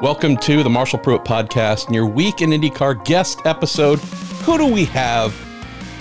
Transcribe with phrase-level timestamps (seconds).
[0.00, 3.98] Welcome to the Marshall Pruett Podcast and your week in IndyCar guest episode.
[4.44, 5.34] Who do we have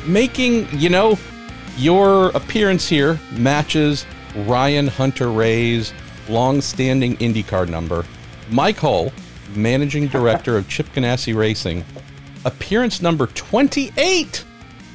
[0.06, 1.18] making, you know,
[1.78, 4.06] your appearance here matches
[4.36, 5.94] Ryan Hunter-Reay's
[6.30, 8.06] long-standing IndyCar number.
[8.52, 9.12] Mike Hull,
[9.56, 11.84] managing director of Chip Ganassi Racing,
[12.46, 14.46] appearance number 28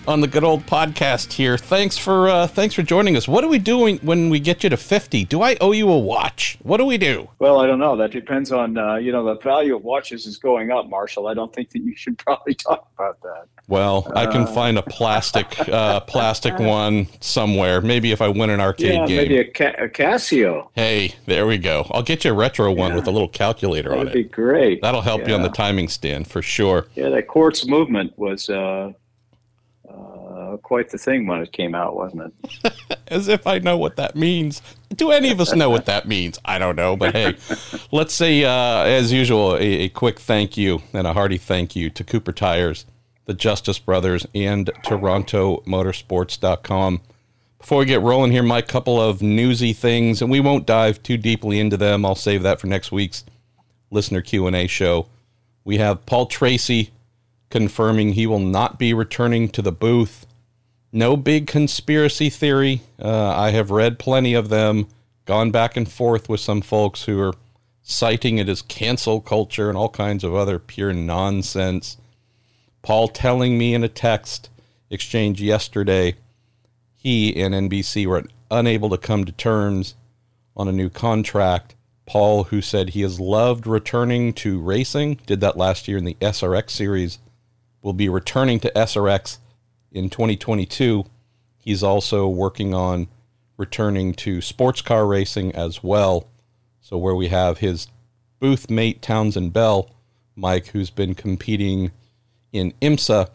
[0.06, 1.56] on the good old podcast here.
[1.56, 3.28] Thanks for uh, thanks for joining us.
[3.28, 5.24] What are we doing when we get you to 50?
[5.24, 6.58] Do I owe you a watch?
[6.62, 7.28] What do we do?
[7.38, 7.96] Well, I don't know.
[7.96, 11.26] That depends on uh, you know the value of watches is going up, Marshall.
[11.26, 13.46] I don't think that you should probably talk about that.
[13.68, 17.80] Well, I can uh, find a plastic uh, plastic one somewhere.
[17.80, 19.16] Maybe if I win an arcade yeah, game.
[19.16, 20.68] Maybe a, Ca- a, Casio.
[20.74, 21.86] Hey, there we go.
[21.90, 22.96] I'll get you a retro one yeah.
[22.96, 24.10] with a little calculator That'd on it.
[24.10, 24.82] That'd be great.
[24.82, 25.28] That'll help yeah.
[25.28, 26.86] you on the timing stand for sure.
[26.94, 28.50] Yeah, that quartz movement was
[30.42, 32.74] uh, quite the thing when it came out, wasn't it?
[33.08, 34.60] As if I know what that means.
[34.94, 36.38] Do any of us know what that means?
[36.44, 37.36] I don't know, but hey,
[37.92, 41.90] let's say, uh, as usual, a, a, quick thank you and a hearty thank you
[41.90, 42.86] to Cooper Tires,
[43.26, 47.00] the Justice Brothers, and TorontoMotorsports.com.
[47.58, 51.16] Before we get rolling here, my couple of newsy things, and we won't dive too
[51.16, 52.04] deeply into them.
[52.04, 53.24] I'll save that for next week's
[53.90, 55.06] listener Q and A show.
[55.64, 56.90] We have Paul Tracy
[57.50, 60.26] confirming he will not be returning to the booth
[60.92, 62.82] no big conspiracy theory.
[63.02, 64.86] Uh, I have read plenty of them,
[65.24, 67.34] gone back and forth with some folks who are
[67.82, 71.96] citing it as cancel culture and all kinds of other pure nonsense.
[72.82, 74.50] Paul telling me in a text
[74.90, 76.14] exchange yesterday
[76.94, 79.94] he and NBC were unable to come to terms
[80.56, 81.74] on a new contract.
[82.06, 86.16] Paul, who said he has loved returning to racing, did that last year in the
[86.20, 87.18] SRX series,
[87.80, 89.38] will be returning to SRX
[89.92, 91.04] in 2022,
[91.58, 93.08] he's also working on
[93.56, 96.26] returning to sports car racing as well.
[96.80, 97.88] So, where we have his
[98.40, 99.90] booth mate Townsend Bell,
[100.34, 101.92] Mike, who's been competing
[102.52, 103.28] in IMSA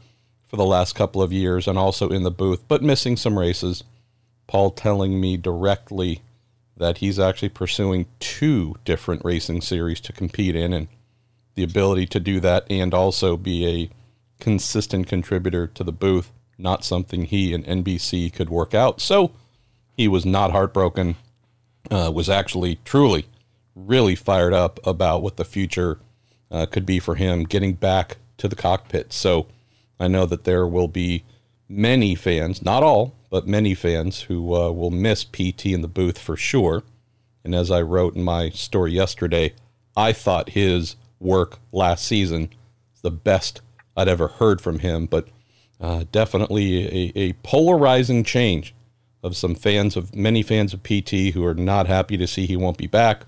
[0.45, 3.83] for the last couple of years and also in the booth, but missing some races.
[4.47, 6.21] Paul telling me directly
[6.77, 10.87] that he's actually pursuing two different racing series to compete in and
[11.55, 13.89] the ability to do that and also be a
[14.39, 19.01] consistent contributor to the booth not something he and NBC could work out.
[19.01, 19.31] So
[19.95, 21.15] he was not heartbroken,
[21.91, 23.27] uh, was actually truly
[23.75, 25.99] really fired up about what the future
[26.49, 29.13] uh, could be for him getting back to the cockpit.
[29.13, 29.47] So
[29.99, 31.23] I know that there will be
[31.69, 36.17] many fans, not all, but many fans who uh, will miss PT in the booth
[36.17, 36.83] for sure.
[37.43, 39.53] And as I wrote in my story yesterday,
[39.95, 42.49] I thought his work last season
[43.01, 43.61] the best
[43.95, 45.05] I'd ever heard from him.
[45.05, 45.27] But
[45.79, 48.73] uh, definitely a, a, polarizing change
[49.21, 52.57] of some fans of many fans of PT who are not happy to see he
[52.57, 53.25] won't be back,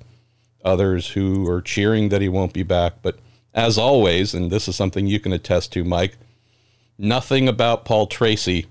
[0.63, 3.01] others who are cheering that he won't be back.
[3.01, 3.19] But
[3.53, 6.17] as always, and this is something you can attest to, Mike,
[6.97, 8.65] nothing about Paul Tracy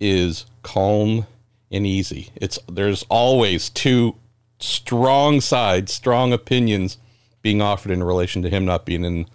[0.00, 1.26] is calm
[1.70, 2.30] and easy.
[2.36, 4.16] It's there's always two
[4.58, 6.98] strong sides, strong opinions
[7.42, 9.26] being offered in relation to him not being in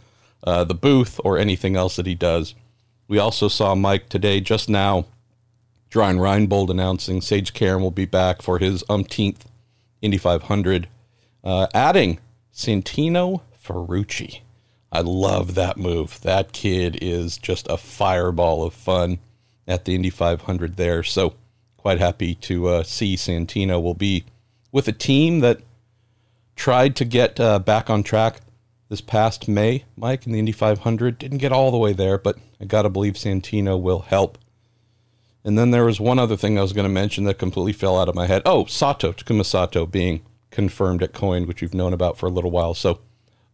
[0.43, 2.55] uh, the booth or anything else that he does.
[3.09, 5.07] We also saw Mike today, just now,
[5.89, 9.49] Brian Reinbold announcing Sage Karam will be back for his umpteenth
[9.99, 10.87] Indy 500,
[11.43, 12.19] uh, adding
[12.53, 14.41] Santino Ferrucci.
[14.91, 16.21] I love that move.
[16.21, 19.17] That kid is just a fireball of fun
[19.67, 21.01] at the Indy 500 there.
[21.01, 21.33] So,
[21.77, 24.25] quite happy to uh, see Santino will be
[24.71, 25.61] with a team that
[26.55, 28.41] tried to get uh, back on track
[28.89, 31.17] this past May, Mike, in the Indy 500.
[31.17, 34.37] Didn't get all the way there, but I got to believe Santino will help.
[35.43, 37.99] And then there was one other thing I was going to mention that completely fell
[37.99, 38.41] out of my head.
[38.45, 42.51] Oh, Sato, Takuma Sato being confirmed at Coyne, which we've known about for a little
[42.51, 42.73] while.
[42.73, 42.99] So,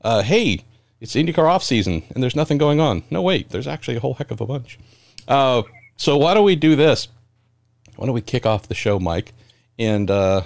[0.02, 0.64] uh, hey,
[1.00, 3.04] it's IndyCar off season and there's nothing going on.
[3.12, 4.80] No, wait, there's actually a whole heck of a bunch.
[5.28, 5.64] Uh,
[5.98, 7.10] so why don't we do this?
[7.96, 9.34] Why don't we kick off the show, Mike?
[9.78, 10.44] And uh,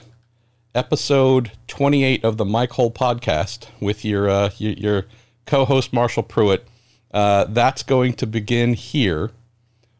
[0.79, 5.06] episode 28 of the Mike Hull podcast with your uh, your, your,
[5.45, 6.62] co-host Marshall Pruett.
[7.13, 9.31] Uh, that's going to begin here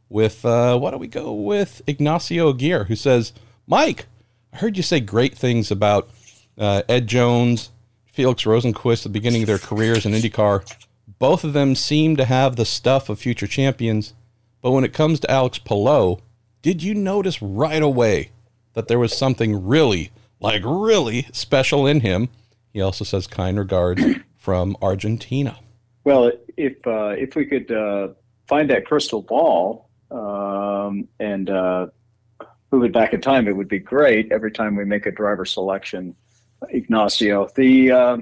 [0.07, 3.33] with uh, why don't we go with Ignacio Aguirre, who says,
[3.68, 4.06] "Mike,
[4.54, 6.09] I heard you say great things about
[6.57, 7.71] uh, Ed Jones,
[8.06, 10.63] Felix Rosenqvist at the beginning of their careers in IndyCar.
[11.19, 14.13] Both of them seem to have the stuff of future champions,
[14.62, 16.19] but when it comes to Alex Palou,
[16.62, 18.30] did you notice right away
[18.75, 22.30] that there was something really?" Like really special in him.
[22.71, 24.03] He also says kind regards
[24.38, 25.59] from Argentina.
[26.03, 28.09] Well, if uh, if we could uh,
[28.47, 31.88] find that crystal ball um, and uh,
[32.71, 34.31] move it back in time, it would be great.
[34.31, 36.15] Every time we make a driver selection,
[36.69, 38.18] Ignacio, the uh,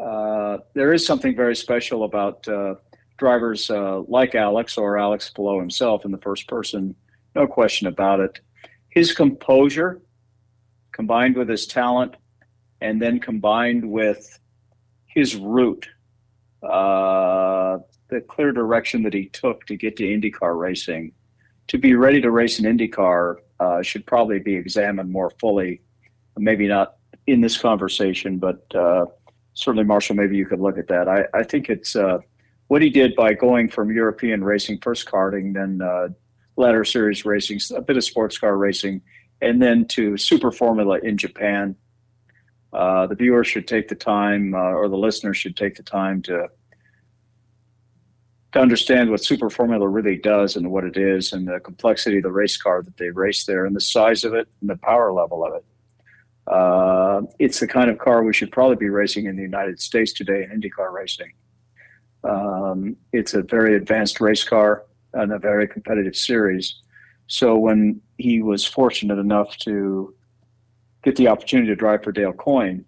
[0.00, 2.74] uh, there is something very special about uh,
[3.18, 6.94] drivers uh, like Alex or Alex Palou himself in the first person,
[7.34, 8.40] no question about it.
[8.88, 10.01] His composure,
[10.92, 12.14] combined with his talent,
[12.80, 14.38] and then combined with
[15.06, 15.88] his route,
[16.62, 17.78] uh,
[18.08, 21.12] the clear direction that he took to get to IndyCar racing,
[21.68, 25.80] to be ready to race an IndyCar uh, should probably be examined more fully.
[26.36, 26.96] Maybe not
[27.26, 29.06] in this conversation, but uh,
[29.54, 31.08] certainly, Marshall, maybe you could look at that.
[31.08, 32.18] I, I think it's uh,
[32.68, 36.08] what he did by going from European racing, first karting, then uh,
[36.56, 39.02] ladder series racing, a bit of sports car racing,
[39.42, 41.76] and then to Super Formula in Japan.
[42.72, 46.22] Uh, the viewer should take the time, uh, or the listener should take the time
[46.22, 46.48] to
[48.52, 52.22] to understand what Super Formula really does and what it is, and the complexity of
[52.22, 55.10] the race car that they race there, and the size of it, and the power
[55.12, 55.64] level of it.
[56.46, 60.12] Uh, it's the kind of car we should probably be racing in the United States
[60.12, 61.32] today in IndyCar racing.
[62.24, 64.84] Um, it's a very advanced race car
[65.14, 66.82] and a very competitive series.
[67.26, 70.14] So when he was fortunate enough to
[71.02, 72.84] get the opportunity to drive for Dale Coyne,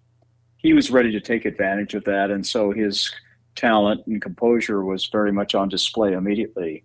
[0.57, 3.13] he was ready to take advantage of that, and so his
[3.55, 6.83] talent and composure was very much on display immediately.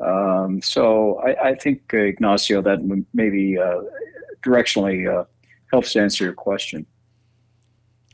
[0.00, 3.82] Um, so I, I, think uh, Ignacio, that maybe uh,
[4.42, 5.24] directionally uh,
[5.70, 6.86] helps answer your question.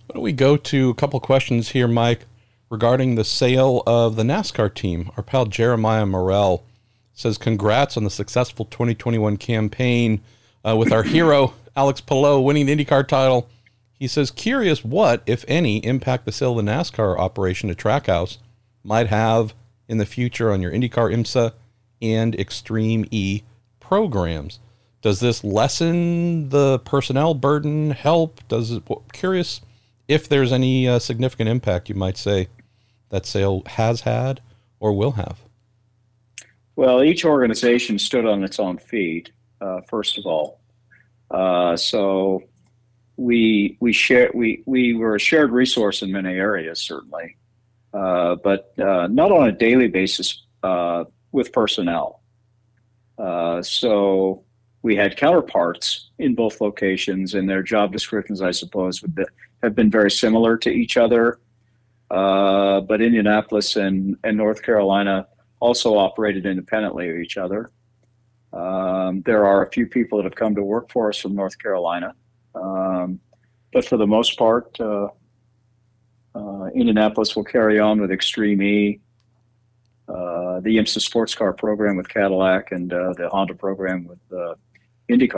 [0.07, 2.23] Why don't we go to a couple questions here, Mike,
[2.71, 5.11] regarding the sale of the NASCAR team?
[5.17, 6.65] Our pal Jeremiah Morel
[7.17, 10.21] says, "Congrats on the successful 2021 campaign
[10.65, 13.49] uh, with our hero Alex Palou winning the IndyCar title."
[13.99, 18.37] He says, curious what, if any, impact the sale of the NASCAR operation to Trackhouse
[18.85, 19.55] might have
[19.89, 21.53] in the future on your IndyCar IMSA
[22.03, 23.43] and Extreme E
[23.81, 24.59] programs.
[25.01, 27.93] Does this lessen the personnel burden?
[27.93, 28.47] Help?
[28.49, 28.83] Does it?
[29.13, 29.63] Curious
[30.09, 32.49] if there's any uh, significant impact you might say
[33.09, 34.41] that sale has had
[34.79, 35.41] or will have.
[36.77, 39.33] Well, each organization stood on its own feet,
[39.63, 40.61] uh, first of all.
[41.31, 42.43] Uh, so
[43.17, 47.37] we we share we we were a shared resource in many areas certainly,
[47.95, 52.21] uh, but uh, not on a daily basis uh, with personnel.
[53.19, 54.45] Uh, so
[54.83, 59.25] we had counterparts in both locations, and their job descriptions, I suppose, would be,
[59.63, 61.41] have been very similar to each other.
[62.11, 65.27] But Indianapolis and, and North Carolina
[65.61, 67.71] also operated independently of each other.
[68.53, 71.59] Um, there are a few people that have come to work for us from North
[71.59, 72.15] Carolina.
[72.55, 73.21] Um,
[73.73, 75.09] but for the most part, uh,
[76.35, 79.01] uh, Indianapolis will carry on with Extreme E,
[80.09, 84.55] uh, the IMSA sports car program with Cadillac, and uh, the Honda program with uh,
[85.09, 85.31] Indy.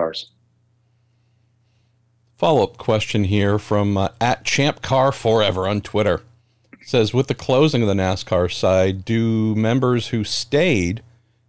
[2.37, 6.21] Follow up question here from uh, at Champ Car Forever on Twitter.
[6.85, 11.03] Says with the closing of the NASCAR side, do members who stayed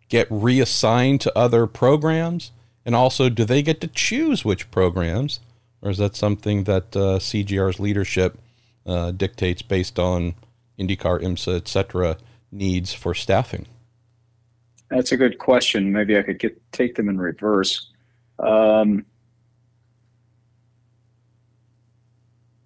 [0.10, 2.52] get reassigned to other programs?
[2.86, 5.40] And also, do they get to choose which programs?
[5.82, 8.38] or is that something that uh, CGR's leadership
[8.86, 10.36] uh, dictates based on
[10.78, 12.18] IndyCar, IMSA, etc.
[12.52, 13.66] needs for staffing?
[14.90, 15.92] That's a good question.
[15.92, 17.90] Maybe I could get take them in reverse.
[18.40, 19.06] Um,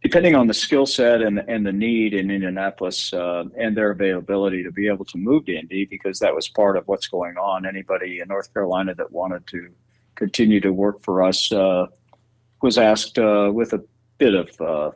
[0.03, 4.62] depending on the skill set and, and the need in Indianapolis uh, and their availability
[4.62, 7.65] to be able to move to Indy, because that was part of what's going on.
[7.65, 9.69] Anybody in North Carolina that wanted to
[10.15, 11.88] continue to work for us uh,
[12.62, 13.83] was asked uh, with a
[14.17, 14.91] bit of uh,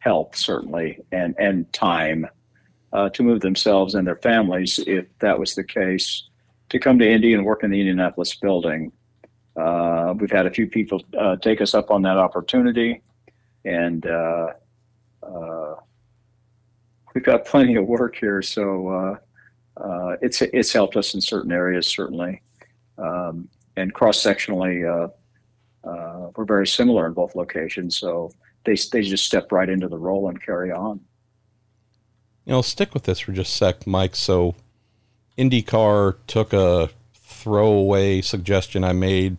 [0.00, 2.26] help, certainly, and and time
[2.92, 6.28] uh, to move themselves and their families, if that was the case,
[6.70, 8.90] to come to Indy and work in the Indianapolis building.
[9.56, 11.00] Uh, we've had a few people
[11.40, 13.00] take us up on that opportunity,
[13.64, 14.52] and uh,
[17.14, 18.42] we've got plenty of work here.
[18.42, 19.18] So
[20.20, 22.42] it's it's helped us in certain areas, certainly,
[22.98, 24.86] um, and cross sectionally
[25.84, 27.96] uh, were very similar in both locations.
[27.96, 28.32] So
[28.64, 31.00] they they just step right into the role and carry on.
[32.44, 34.16] You know, stick with this for just a sec, Mike.
[34.16, 34.56] So
[35.38, 39.38] IndyCar took a throwaway suggestion I made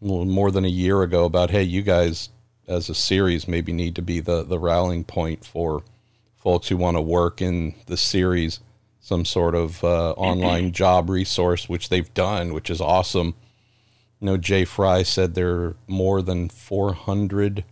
[0.00, 2.30] more than a year ago about, hey, you guys
[2.70, 5.82] as a series maybe need to be the, the rallying point for
[6.36, 8.60] folks who want to work in the series,
[9.00, 13.34] some sort of uh, online job resource, which they've done, which is awesome.
[14.20, 17.64] You know, Jay Frye said there are more than 400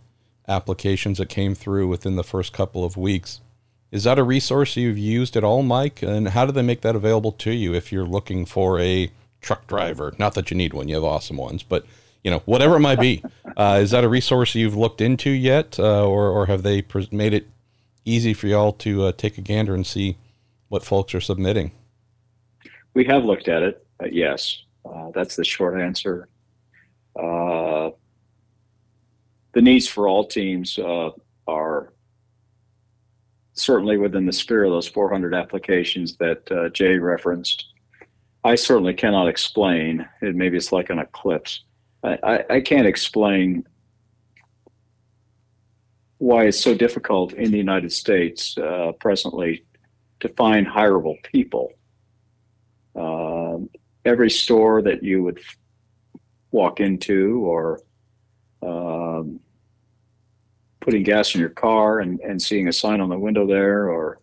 [0.47, 3.39] applications that came through within the first couple of weeks.
[3.91, 6.03] Is that a resource you've used at all, Mike?
[6.03, 9.65] And how do they make that available to you if you're looking for a truck
[9.65, 10.13] driver?
[10.19, 11.85] Not that you need one, you have awesome ones, but
[12.23, 13.23] you know, whatever it might be.
[13.57, 17.33] Uh, is that a resource you've looked into yet, uh, or, or have they made
[17.33, 17.47] it
[18.05, 20.17] easy for y'all to uh, take a gander and see
[20.69, 21.71] what folks are submitting.
[22.93, 23.85] We have looked at it.
[24.11, 26.27] Yes, uh, that's the short answer.
[27.15, 27.91] Uh,
[29.53, 31.09] the needs for all teams uh,
[31.47, 31.93] are
[33.53, 37.65] certainly within the sphere of those 400 applications that Jay referenced.
[38.43, 40.07] I certainly cannot explain.
[40.21, 41.63] It maybe it's like an eclipse.
[42.03, 43.67] I, I, can't explain
[46.17, 49.65] why it's so difficult in the United States uh, presently
[50.21, 51.73] to find hireable people.
[52.95, 53.57] Uh,
[54.05, 55.39] every store that you would
[56.51, 57.79] walk into or
[58.61, 59.39] um,
[60.79, 64.19] putting gas in your car and, and seeing a sign on the window there or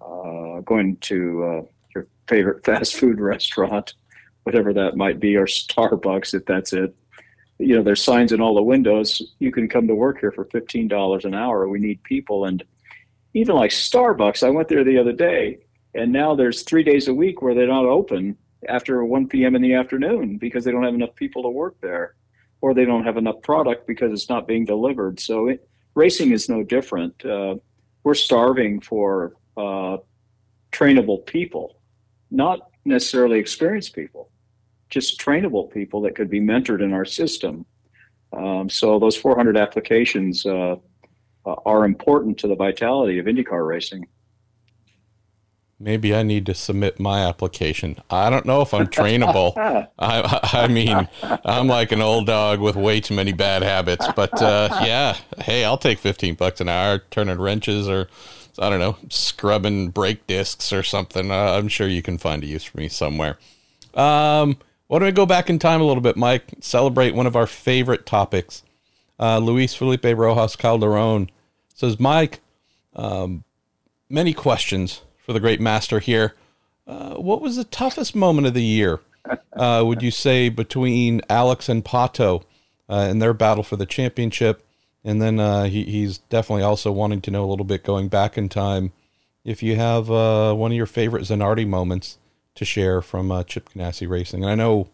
[0.00, 1.62] uh, going to uh,
[1.94, 3.94] your favorite fast food restaurant,
[4.44, 6.94] whatever that might be, or Starbucks if that's it.
[7.58, 9.22] You know, there's signs in all the windows.
[9.38, 11.68] You can come to work here for fifteen dollars an hour.
[11.68, 12.62] We need people, and
[13.34, 15.58] even like Starbucks, I went there the other day,
[15.94, 18.36] and now there's three days a week where they're not open
[18.68, 19.56] after 1 p.m.
[19.56, 22.14] in the afternoon because they don't have enough people to work there,
[22.60, 25.18] or they don't have enough product because it's not being delivered.
[25.18, 27.24] So it, racing is no different.
[27.24, 27.56] Uh,
[28.04, 29.98] we're starving for uh,
[30.72, 31.78] trainable people,
[32.30, 34.30] not necessarily experienced people,
[34.92, 37.64] just trainable people that could be mentored in our system.
[38.36, 40.76] Um, so those 400 applications uh,
[41.46, 44.06] are important to the vitality of IndyCar racing.
[45.80, 47.96] Maybe I need to submit my application.
[48.10, 49.56] I don't know if I'm trainable.
[49.98, 54.06] I, I mean, I'm like an old dog with way too many bad habits.
[54.14, 58.08] But uh, yeah, hey, I'll take 15 bucks an hour turning wrenches or
[58.58, 61.30] I don't know, scrubbing brake discs or something.
[61.30, 63.38] Uh, I'm sure you can find a use for me somewhere.
[63.94, 64.58] Um,
[64.92, 66.52] why don't we go back in time a little bit, Mike?
[66.60, 68.62] Celebrate one of our favorite topics.
[69.18, 71.30] Uh, Luis Felipe Rojas Calderon
[71.72, 72.40] says, Mike,
[72.94, 73.42] um,
[74.10, 76.34] many questions for the great master here.
[76.86, 79.00] Uh, what was the toughest moment of the year?
[79.54, 82.42] Uh, would you say between Alex and Pato
[82.90, 84.62] uh, in their battle for the championship?
[85.02, 88.36] And then uh, he, he's definitely also wanting to know a little bit going back
[88.36, 88.92] in time.
[89.42, 92.18] If you have uh, one of your favorite Zanardi moments
[92.54, 94.88] to share from uh, Chip Ganassi Racing, and I know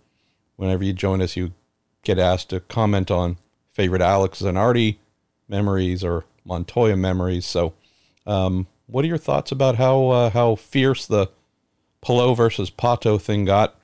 [0.56, 1.52] whenever you join us, you
[2.02, 3.38] get asked to comment on
[3.70, 4.96] favorite Alex Zanardi
[5.48, 7.46] memories or Montoya memories.
[7.46, 7.74] So,
[8.26, 11.28] um, what are your thoughts about how uh, how fierce the
[12.00, 13.76] Palou versus Pato thing got,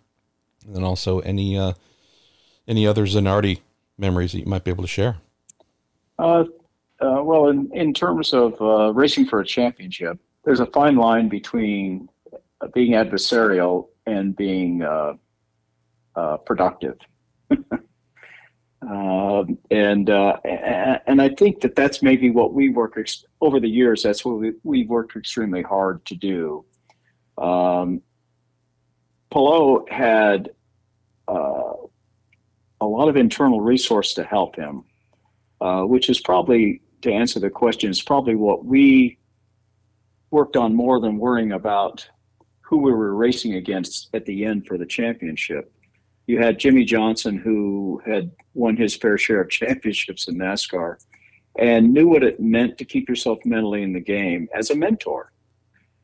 [0.66, 1.72] and then also any uh,
[2.66, 3.60] any other Zanardi
[3.98, 5.18] memories that you might be able to share?
[6.18, 6.44] Uh,
[7.00, 11.28] uh well, in in terms of uh, racing for a championship, there's a fine line
[11.28, 12.08] between
[12.74, 15.14] being adversarial and being uh,
[16.44, 16.98] productive.
[18.90, 23.68] Um, and uh, and I think that that's maybe what we work ex- over the
[23.68, 24.02] years.
[24.02, 26.64] That's what we, we've worked extremely hard to do.
[27.38, 28.02] Um,
[29.30, 30.50] Palou had
[31.28, 31.72] uh,
[32.80, 34.84] a lot of internal resource to help him,
[35.60, 39.18] uh, which is probably to answer the question is probably what we
[40.30, 42.08] worked on more than worrying about
[42.64, 45.70] who we were racing against at the end for the championship
[46.26, 50.96] you had Jimmie Johnson, who had won his fair share of championships in NASCAR
[51.56, 55.30] and knew what it meant to keep yourself mentally in the game as a mentor.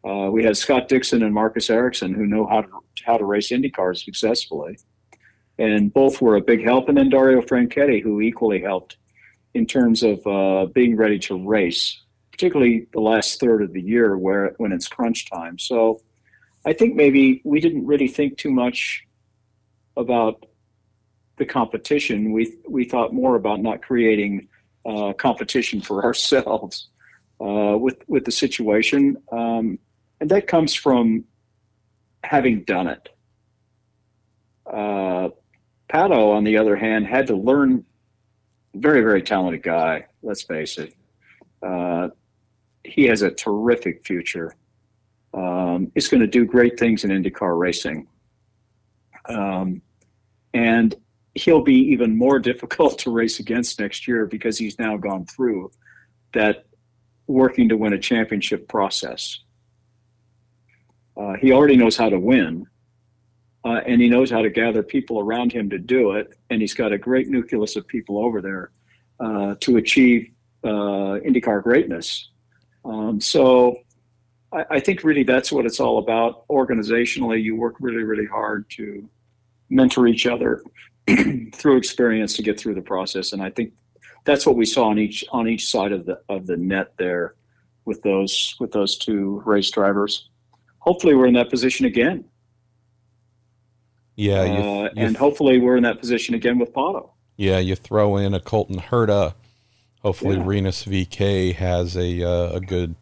[0.07, 2.69] Uh, we had Scott Dixon and Marcus Ericsson, who know how to
[3.05, 4.79] how to race Indy cars successfully,
[5.59, 6.89] and both were a big help.
[6.89, 8.97] And then Dario Franchitti, who equally helped
[9.53, 12.01] in terms of uh, being ready to race,
[12.31, 15.59] particularly the last third of the year, where when it's crunch time.
[15.59, 16.01] So,
[16.67, 19.07] I think maybe we didn't really think too much
[19.97, 20.47] about
[21.39, 22.33] the competition.
[22.33, 24.49] We we thought more about not creating
[24.87, 26.89] uh, competition for ourselves
[27.41, 29.79] uh, with with the situation, um,
[30.21, 31.25] and that comes from
[32.23, 33.09] having done it.
[34.67, 35.31] Uh,
[35.93, 37.85] Pato, on the other hand, had to learn.
[38.75, 40.07] Very very talented guy.
[40.23, 40.95] Let's face it.
[41.63, 42.09] Uh,
[42.85, 44.55] he has a terrific future.
[45.33, 48.09] Um, he's going to do great things in IndyCar racing.
[49.29, 49.83] Um,
[50.55, 50.95] and
[51.35, 55.71] he'll be even more difficult to race against next year because he's now gone through
[56.33, 56.65] that
[57.27, 59.41] working to win a championship process.
[61.17, 62.67] Uh, he already knows how to win,
[63.65, 66.35] uh, and he knows how to gather people around him to do it.
[66.49, 68.71] And he's got a great nucleus of people over there
[69.21, 70.31] uh, to achieve
[70.65, 72.31] uh, IndyCar greatness.
[72.85, 73.77] Um, so
[74.53, 76.47] I, I think really that's what it's all about.
[76.49, 79.09] Organizationally, you work really, really hard to
[79.69, 80.63] mentor each other
[81.55, 83.33] through experience to get through the process.
[83.33, 83.73] And I think
[84.25, 87.35] that's what we saw on each on each side of the of the net there
[87.85, 90.29] with those with those two race drivers.
[90.79, 92.25] Hopefully, we're in that position again.
[94.17, 97.11] Yeah, you, uh, you, and hopefully we're in that position again with Pato.
[97.37, 99.35] Yeah, you throw in a Colton Herta.
[100.03, 100.45] Hopefully, Yeah.
[100.45, 102.97] Rinus VeeKay has a uh, a good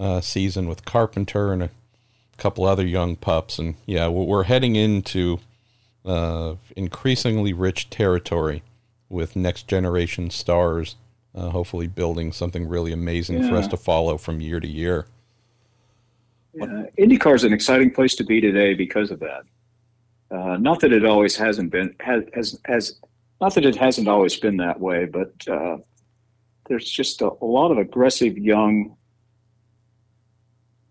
[0.00, 1.70] uh, season with Carpenter and a
[2.38, 5.38] couple other young pups, and yeah, we're heading into
[6.04, 8.62] uh, increasingly rich territory
[9.08, 10.96] with next generation stars.
[11.32, 15.06] Uh, hopefully, building something really amazing for us to follow from year to year.
[16.54, 19.42] Yeah, IndyCar is an exciting place to be today because of that.
[20.30, 23.00] Uh, not that it always hasn't been has, has has
[23.40, 25.78] not that it hasn't always been that way, but uh,
[26.68, 28.96] there's just a, a lot of aggressive young,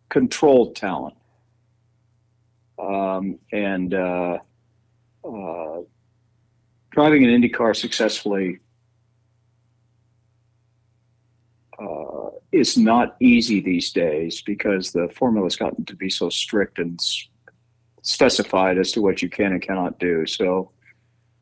[0.10, 1.16] controlled talent,
[2.78, 4.38] um, and uh,
[5.24, 5.78] uh,
[6.92, 8.60] driving an IndyCar successfully
[11.80, 17.00] uh, is not easy these days because the formula's gotten to be so strict and
[18.02, 20.26] specified as to what you can and cannot do.
[20.26, 20.72] So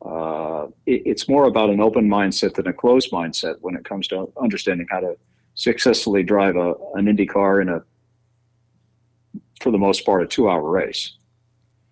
[0.04, 4.06] uh, it, it's more about an open mindset than a closed mindset when it comes
[4.08, 5.16] to understanding how to
[5.54, 7.82] successfully drive a, an Indy car in a,
[9.62, 11.12] for the most part, a two-hour race.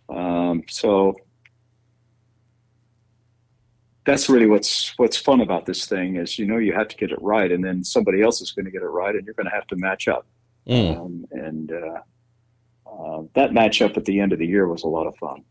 [0.08, 1.16] Um, so
[4.04, 7.10] that's really what's what's fun about this thing is you know you have to get
[7.10, 9.48] it right and then somebody else is going to get it right and you're going
[9.48, 10.26] to have to match up
[10.68, 10.96] Mm.
[10.98, 12.00] um, and uh,
[12.90, 15.44] uh, that matchup at the end of the year was a lot of fun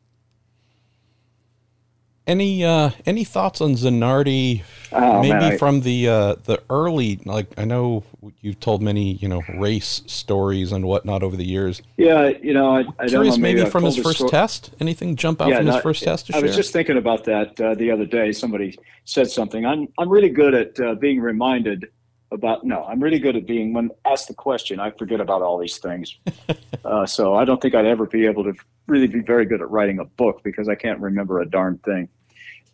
[2.27, 4.63] Any uh, any thoughts on Zanardi?
[4.91, 8.03] oh, Maybe man, I- from the uh, the early, like I know
[8.41, 11.83] you've told many you know race stories and whatnot over the years.
[11.97, 14.71] yeah you know i, I don't Curious, know maybe, I've from his first sto- test.
[14.79, 16.47] Anything jump out from his first test to I share?
[16.47, 18.31] was just thinking about that uh, the other day.
[18.31, 19.63] Somebody said something.
[19.65, 21.89] I'm I'm really good at uh, being reminded
[22.31, 22.63] about.
[22.63, 24.79] No, I'm really good at being when asked the question.
[24.79, 26.17] I forget about all these things.
[26.85, 28.53] uh, so I don't think I'd ever be able to
[28.87, 32.09] really be very good at writing a book because I can't remember a darn thing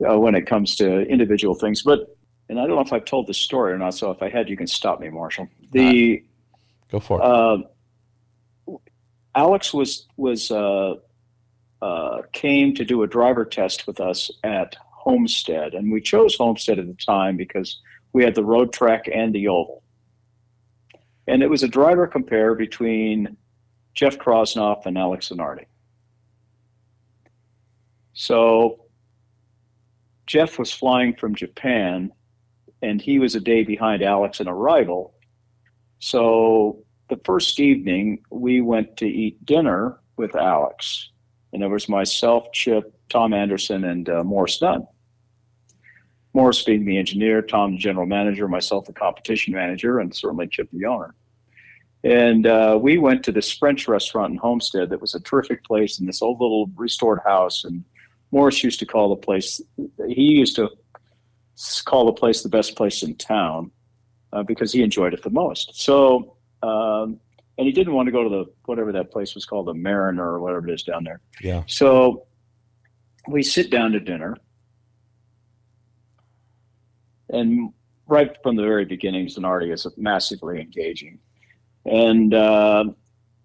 [0.07, 1.83] uh, when it comes to individual things.
[1.83, 2.15] But
[2.49, 3.93] and I don't know if I've told this story or not.
[3.93, 5.47] So if I had, you can stop me, Marshall.
[5.71, 6.23] The
[6.91, 7.23] Go for it.
[7.23, 7.57] uh,
[9.33, 10.95] Alex was was uh,
[11.81, 16.77] uh, came to do a driver test with us at Homestead, and we chose Homestead
[16.77, 17.79] at the time because
[18.13, 19.83] we had the road track and the oval,
[21.27, 23.37] and it was a driver compare between
[23.93, 25.65] Jeff Krosnoff and Alex Zanardi.
[28.13, 28.85] So
[30.27, 32.11] Jeff was flying from Japan,
[32.81, 35.13] and he was a day behind Alex in arrival.
[35.99, 41.11] So the first evening, we went to eat dinner with Alex,
[41.51, 44.87] and there was myself, Chip, Tom Anderson, and uh, Morris Nunn.
[46.33, 50.69] Morris being the engineer, Tom the general manager, myself the competition manager, and certainly Chip
[50.71, 51.13] the owner.
[52.03, 55.99] And uh, we went to this French restaurant in Homestead that was a terrific place
[55.99, 57.63] in this old little restored house.
[57.63, 57.83] And
[58.31, 59.61] Morris used to call the place,
[60.07, 60.69] he used to
[61.85, 63.71] call the place the best place in town
[64.33, 65.79] uh, because he enjoyed it the most.
[65.79, 67.19] So, um,
[67.57, 70.23] and he didn't want to go to the whatever that place was called, the Mariner
[70.23, 71.21] or whatever it is down there.
[71.41, 71.63] yeah.
[71.67, 72.25] So
[73.27, 74.37] we sit down to dinner,
[77.31, 77.73] and
[78.07, 81.19] right from the very beginning, Zanardi is massively engaging
[81.85, 82.83] and uh,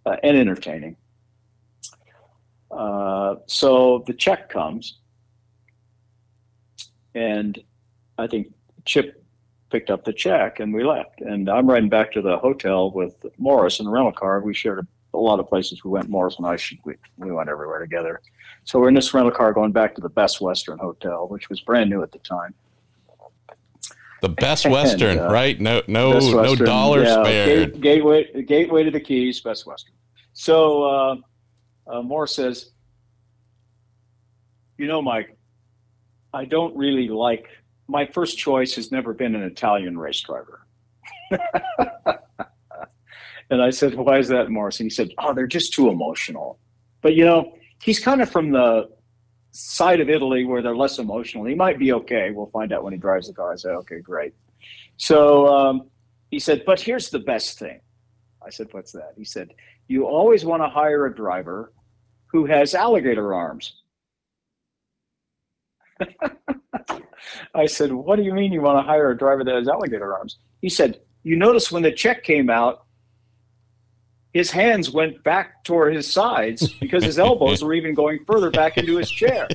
[0.04, 0.96] uh, and entertaining.
[2.70, 4.98] Uh, so the check comes,
[7.14, 7.58] and
[8.18, 8.52] I think
[8.84, 9.24] Chip
[9.70, 11.20] picked up the check, and we left.
[11.20, 14.40] And I'm riding back to the hotel with Morris in a rental car.
[14.40, 15.84] We shared a, a lot of places.
[15.84, 16.08] We went.
[16.08, 18.20] Morris and I we, we went everywhere together.
[18.64, 21.60] So we're in this rental car going back to the Best Western Hotel, which was
[21.60, 22.54] brand new at the time.
[24.26, 25.60] The best Western, uh, right?
[25.60, 27.72] No, no, Best no dollar yeah, spared.
[27.74, 29.94] Gate, gateway, gateway to the Keys, Best Western.
[30.32, 31.16] So uh,
[31.86, 32.72] uh, Moore says,
[34.78, 35.36] "You know, Mike,
[36.34, 37.46] I don't really like.
[37.86, 40.66] My first choice has never been an Italian race driver."
[43.48, 46.58] and I said, "Why is that, Morris?" And he said, "Oh, they're just too emotional."
[47.00, 48.88] But you know, he's kind of from the
[49.56, 51.44] side of Italy where they're less emotional.
[51.44, 52.30] He might be okay.
[52.30, 53.52] We'll find out when he drives the car.
[53.52, 54.34] I said, "Okay, great."
[54.96, 55.90] So um,
[56.30, 57.80] he said, but here's the best thing.
[58.44, 59.14] I said, what's that?
[59.16, 59.52] He said,
[59.88, 61.72] you always want to hire a driver
[62.26, 63.82] who has alligator arms.
[67.54, 70.14] I said, what do you mean you want to hire a driver that has alligator
[70.14, 70.38] arms?
[70.60, 72.85] He said, you notice when the check came out,
[74.36, 78.76] his hands went back toward his sides because his elbows were even going further back
[78.76, 79.48] into his chair.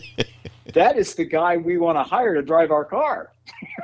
[0.73, 3.31] That is the guy we want to hire to drive our car.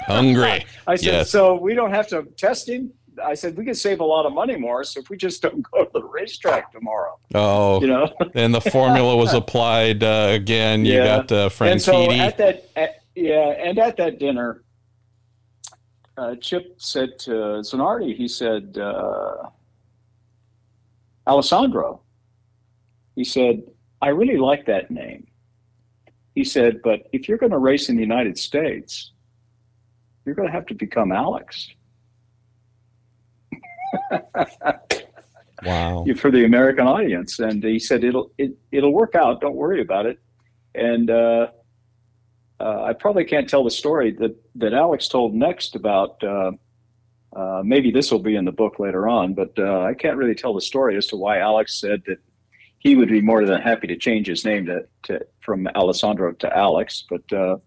[0.08, 0.66] Hungry.
[0.88, 1.30] I said, Yes.
[1.30, 2.92] so we don't have to test him.
[3.24, 5.86] I said we could save a lot of money, Morris, if we just don't go
[5.86, 7.20] to the racetrack tomorrow.
[7.36, 8.12] Oh, you know.
[8.34, 10.84] and the formula was applied uh, again.
[10.84, 11.24] You yeah.
[11.28, 11.50] got uh.
[11.62, 14.64] And so at that, at, yeah, and at that dinner,
[16.18, 17.32] uh, Chip said to
[17.62, 19.50] Zanardi, he said, uh,
[21.28, 22.02] Alessandro.
[23.16, 23.64] He said,
[24.02, 25.28] I really like that name.
[26.36, 29.12] He said, but if you're going to race in the United States,
[30.26, 31.70] you're going to have to become Alex.
[35.64, 36.06] wow.
[36.18, 37.40] For the American audience.
[37.40, 39.42] And he said, it'll, it, it'll work out.
[39.42, 40.20] Don't worry about it.
[40.76, 41.48] And, uh,
[42.60, 46.52] uh, I probably can't tell the story that, that Alex told next about, uh,
[47.38, 50.36] uh maybe this will be in the book later on, but uh, I can't really
[50.36, 52.20] tell the story as to why Alex said that
[52.80, 56.58] he would be more than happy to change his name to, to from Alessandro to
[56.58, 57.06] Alex.
[57.10, 57.58] But uh,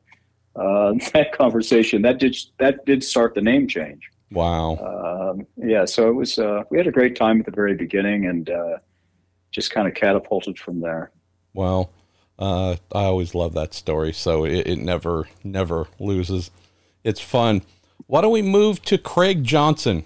[0.56, 4.10] uh, that conversation that did that did start the name change.
[4.30, 4.76] Wow.
[4.76, 5.84] Um, yeah.
[5.84, 6.38] So it was.
[6.38, 8.78] Uh, we had a great time at the very beginning, and uh,
[9.50, 11.10] just kind of catapulted from there.
[11.52, 11.90] Well,
[12.38, 16.50] uh, I always love that story, so it, it never never loses.
[17.02, 17.62] It's fun.
[18.10, 20.04] Why don't we move to Craig Johnson?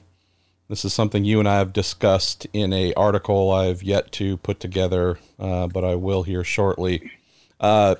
[0.68, 4.60] This is something you and I have discussed in a article I've yet to put
[4.60, 7.10] together, uh, but I will here shortly.
[7.58, 7.94] Uh,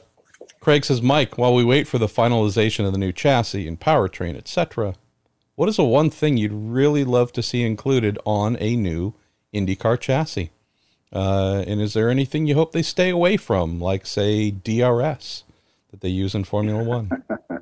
[0.60, 4.36] Craig says, Mike, while we wait for the finalization of the new chassis and powertrain,
[4.36, 4.94] etc.,
[5.54, 9.14] what is the one thing you'd really love to see included on a new
[9.54, 10.50] IndyCar chassis?
[11.14, 15.44] Uh, and is there anything you hope they stay away from, like, say, DRS
[15.90, 17.24] that they use in Formula One?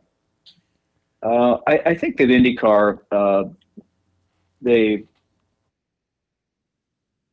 [1.22, 3.44] uh, I, I, think that IndyCar uh,
[4.61, 5.04] they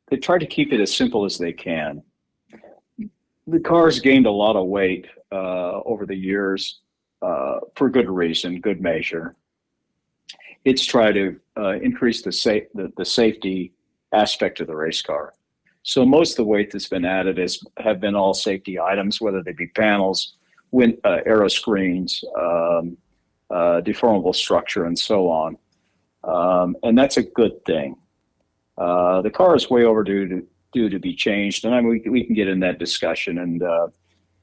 [0.10, 2.04] they try to keep it as simple as they can.
[3.48, 6.82] The car's gained a lot of weight uh, over the years
[7.22, 9.36] uh, for good reason, good measure.
[10.66, 13.74] It's tried to uh, increase the, sa- the, the safety
[14.14, 15.34] aspect of the race car.
[15.84, 19.42] So most of the weight that's been added is have been all safety items, whether
[19.42, 20.34] they be panels,
[20.72, 22.98] wind, aero screens, um,
[23.50, 25.58] uh, deformable structure, and so on
[26.24, 27.96] um, and that's a good thing.
[28.78, 32.10] Uh, the car is way overdue to, due to be changed, and I mean, we,
[32.10, 33.40] we can get in that discussion.
[33.40, 33.88] And uh,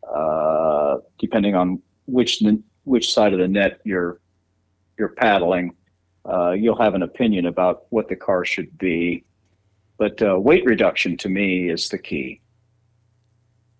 [0.07, 2.43] uh, depending on which
[2.85, 4.21] which side of the net you're
[4.99, 5.75] you're paddling,
[6.31, 9.25] uh, you'll have an opinion about what the car should be.
[9.99, 12.41] But uh, weight reduction to me is the key.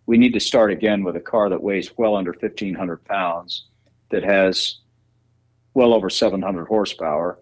[0.07, 3.67] We need to start again with a car that weighs well under 1,500 pounds,
[4.11, 4.79] that has
[5.77, 7.39] well over 700 horsepower,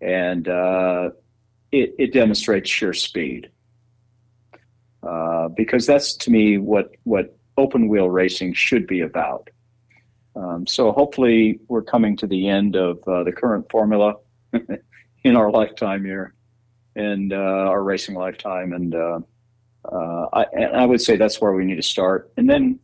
[0.00, 1.10] and uh,
[1.70, 3.50] it, it, demonstrates sheer speed.
[5.02, 9.50] Uh, because that's to me what what open wheel racing should be about.
[10.34, 14.14] Um, so hopefully we're coming to the end of uh, the current formula
[15.24, 16.34] in our lifetime here,
[16.94, 17.36] and uh,
[17.72, 19.20] our racing lifetime, and uh,
[19.84, 22.80] uh, I, and I would say that's where we need to start, and then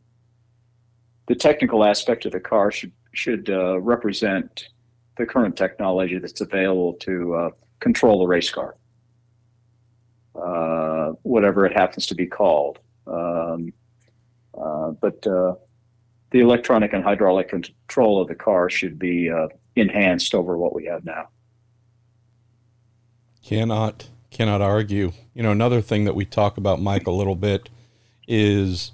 [1.29, 4.69] the technical aspect of the car should should represent
[5.17, 8.77] the current technology that's available to uh, control the race car,
[10.35, 12.79] uh, whatever it happens to be called.
[13.07, 13.73] Um,
[14.59, 15.55] uh, but uh,
[16.31, 20.87] the electronic and hydraulic control of the car should be uh, enhanced over what we
[20.87, 21.29] have now.
[23.45, 25.13] Cannot cannot argue.
[25.35, 27.69] You know, another thing that we talk about, Mike, a little bit
[28.27, 28.93] is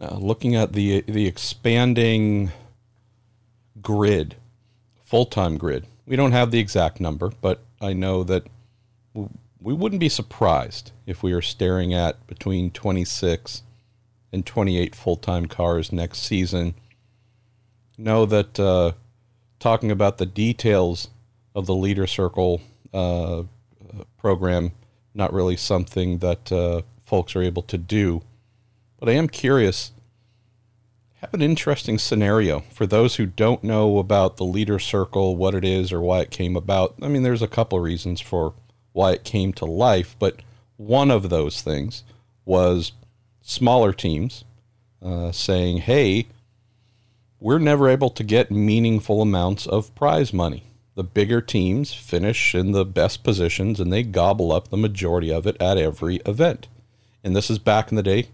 [0.00, 2.50] uh, looking at the the expanding
[3.80, 4.36] grid
[5.08, 5.86] full time grid.
[6.06, 8.46] We don't have the exact number, but I know that
[9.14, 13.62] we wouldn't be surprised if we are staring at between 26
[14.32, 16.74] and 28 full time cars next season.
[17.96, 18.92] Know that uh,
[19.58, 21.08] talking about the details
[21.54, 22.60] of the Leader Circle
[22.92, 23.44] uh,
[24.18, 24.72] program,
[25.14, 28.22] not really something that uh, folks are able to do.
[29.00, 29.92] But I am curious
[31.20, 35.64] have an interesting scenario for those who don't know about the leader circle, what it
[35.64, 36.94] is, or why it came about.
[37.02, 38.54] I mean, there's a couple reasons for
[38.92, 40.40] why it came to life, but
[40.76, 42.04] one of those things
[42.44, 42.92] was
[43.42, 44.44] smaller teams
[45.02, 46.28] uh, saying, hey,
[47.40, 50.64] we're never able to get meaningful amounts of prize money.
[50.94, 55.46] The bigger teams finish in the best positions and they gobble up the majority of
[55.46, 56.68] it at every event.
[57.22, 58.28] And this is back in the day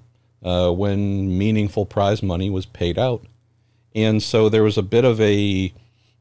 [0.45, 3.25] uh, when meaningful prize money was paid out.
[3.95, 5.73] And so there was a bit of a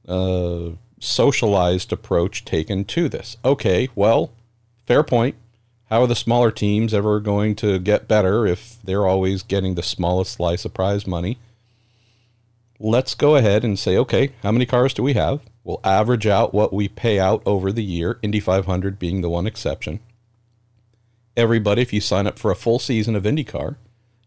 [0.08, 3.38] uh, socialized approach taken to this.
[3.44, 4.32] Okay, well,
[4.86, 5.36] fair point.
[5.90, 9.84] How are the smaller teams ever going to get better if they're always getting the
[9.84, 11.38] smallest slice of prize money?
[12.80, 15.42] Let's go ahead and say, okay, how many cars do we have?
[15.64, 19.46] We'll average out what we pay out over the year, Indy 500 being the one
[19.46, 20.00] exception.
[21.38, 23.76] Everybody, if you sign up for a full season of IndyCar,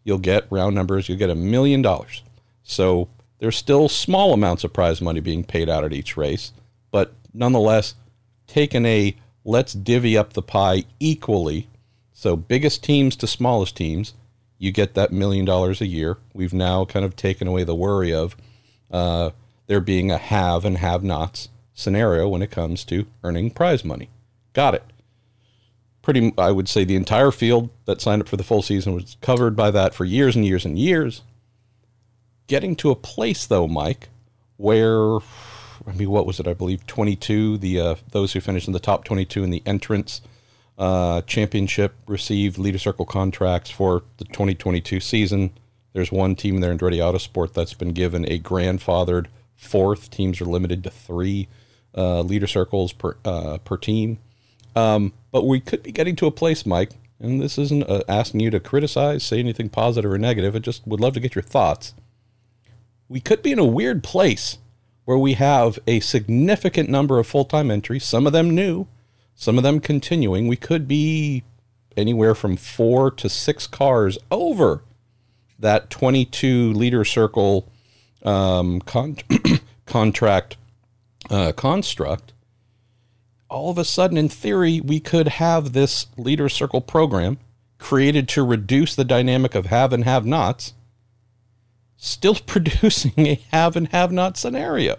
[0.07, 2.23] you'll get round numbers, you'll get a million dollars.
[2.63, 6.53] So there's still small amounts of prize money being paid out at each race,
[6.91, 7.93] but nonetheless,
[8.47, 11.67] taking a let's divvy up the pie equally.
[12.13, 14.13] So biggest teams to smallest teams,
[14.57, 16.17] you get that million dollars a year.
[16.33, 18.37] We've now kind of taken away the worry of
[18.89, 19.31] uh,
[19.67, 24.09] there being a have and have nots scenario when it comes to earning prize money.
[24.53, 24.83] Got it.
[26.07, 29.17] Pretty, I would say the entire field that signed up for the full season was
[29.19, 31.21] covered by that for years and years and years.
[32.47, 34.07] Getting to a place though, Mike,
[34.55, 35.17] where
[35.85, 36.47] I mean, what was it?
[36.47, 37.57] I believe 22.
[37.57, 40.21] The uh, those who finished in the top 22 in the entrance
[40.77, 45.51] uh, championship received leader circle contracts for the 2022 season.
[45.91, 49.25] There's one team there in Andretti Autosport that's been given a grandfathered
[49.57, 50.09] fourth.
[50.09, 51.49] Teams are limited to three
[51.93, 54.19] uh, leader circles per uh, per team.
[54.77, 58.41] Um, but we could be getting to a place, Mike, and this isn't uh, asking
[58.41, 60.55] you to criticize, say anything positive or negative.
[60.55, 61.95] I just would love to get your thoughts.
[63.09, 64.59] We could be in a weird place
[65.05, 68.87] where we have a significant number of full time entries, some of them new,
[69.33, 70.47] some of them continuing.
[70.47, 71.43] We could be
[71.95, 74.83] anywhere from four to six cars over
[75.57, 77.67] that 22 leader circle
[78.23, 79.17] um, con-
[79.87, 80.57] contract
[81.31, 82.33] uh, construct,
[83.49, 87.37] all of a sudden, in theory, we could have this leader circle program
[87.79, 90.73] created to reduce the dynamic of have and have nots,
[91.95, 94.97] still producing a have and have not scenario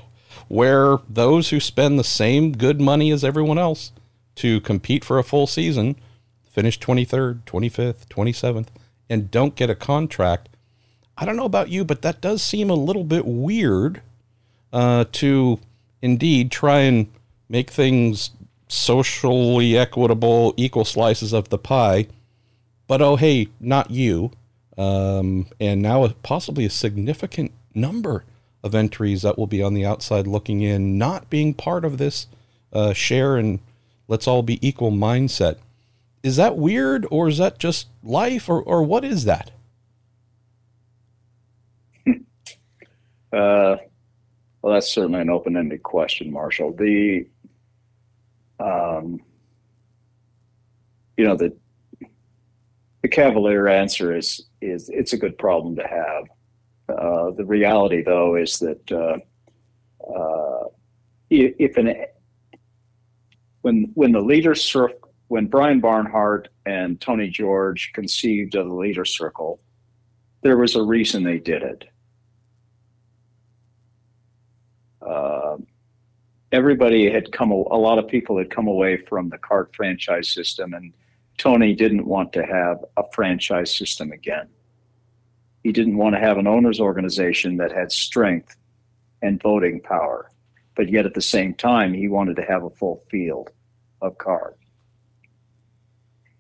[0.48, 3.92] where those who spend the same good money as everyone else
[4.34, 5.96] to compete for a full season
[6.50, 8.68] finish 23rd, 25th, 27th,
[9.08, 10.48] and don't get a contract.
[11.16, 14.02] I don't know about you, but that does seem a little bit weird
[14.72, 15.60] uh, to
[16.02, 17.08] indeed try and
[17.48, 18.30] make things
[18.68, 22.06] socially equitable, equal slices of the pie.
[22.86, 24.30] But oh, hey, not you.
[24.76, 28.24] Um, and now possibly a significant number
[28.62, 32.26] of entries that will be on the outside looking in, not being part of this
[32.72, 33.60] uh, share and
[34.06, 35.56] let's all be equal mindset.
[36.22, 39.50] Is that weird or is that just life or, or what is that?
[43.30, 43.76] Uh,
[44.62, 46.72] well, that's certainly an open-ended question, Marshall.
[46.72, 47.26] The,
[48.60, 49.20] um,
[51.16, 51.56] you know, the
[53.02, 56.24] the cavalier answer is is it's a good problem to have.
[56.88, 59.18] Uh, the reality, though, is that uh,
[60.12, 60.64] uh,
[61.30, 61.94] if an
[63.62, 64.92] when when the leader surf
[65.28, 69.60] when Brian Barnhart and Tony George conceived of the leader circle,
[70.42, 71.84] there was a reason they did it
[75.02, 75.37] uh,
[76.52, 80.74] everybody had come, a lot of people had come away from the CART franchise system,
[80.74, 80.92] and
[81.36, 84.48] Tony didn't want to have a franchise system again.
[85.62, 88.56] He didn't want to have an owners organization that had strength
[89.22, 90.30] and voting power,
[90.74, 93.50] but yet at the same time, he wanted to have a full field
[94.00, 94.54] of cars.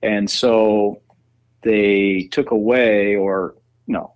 [0.02, 1.02] And so
[1.62, 3.56] they took away, or
[3.88, 4.14] no,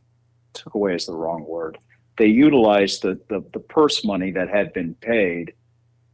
[0.52, 1.78] took away is the wrong word
[2.18, 5.54] they utilized the, the, the purse money that had been paid,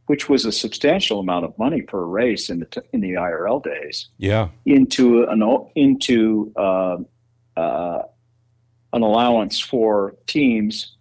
[0.09, 4.07] which was a substantial amount of money per race in the in the IRL days.
[4.17, 5.43] Yeah, into an
[5.75, 6.97] into uh,
[7.55, 8.01] uh,
[8.91, 10.95] an allowance for teams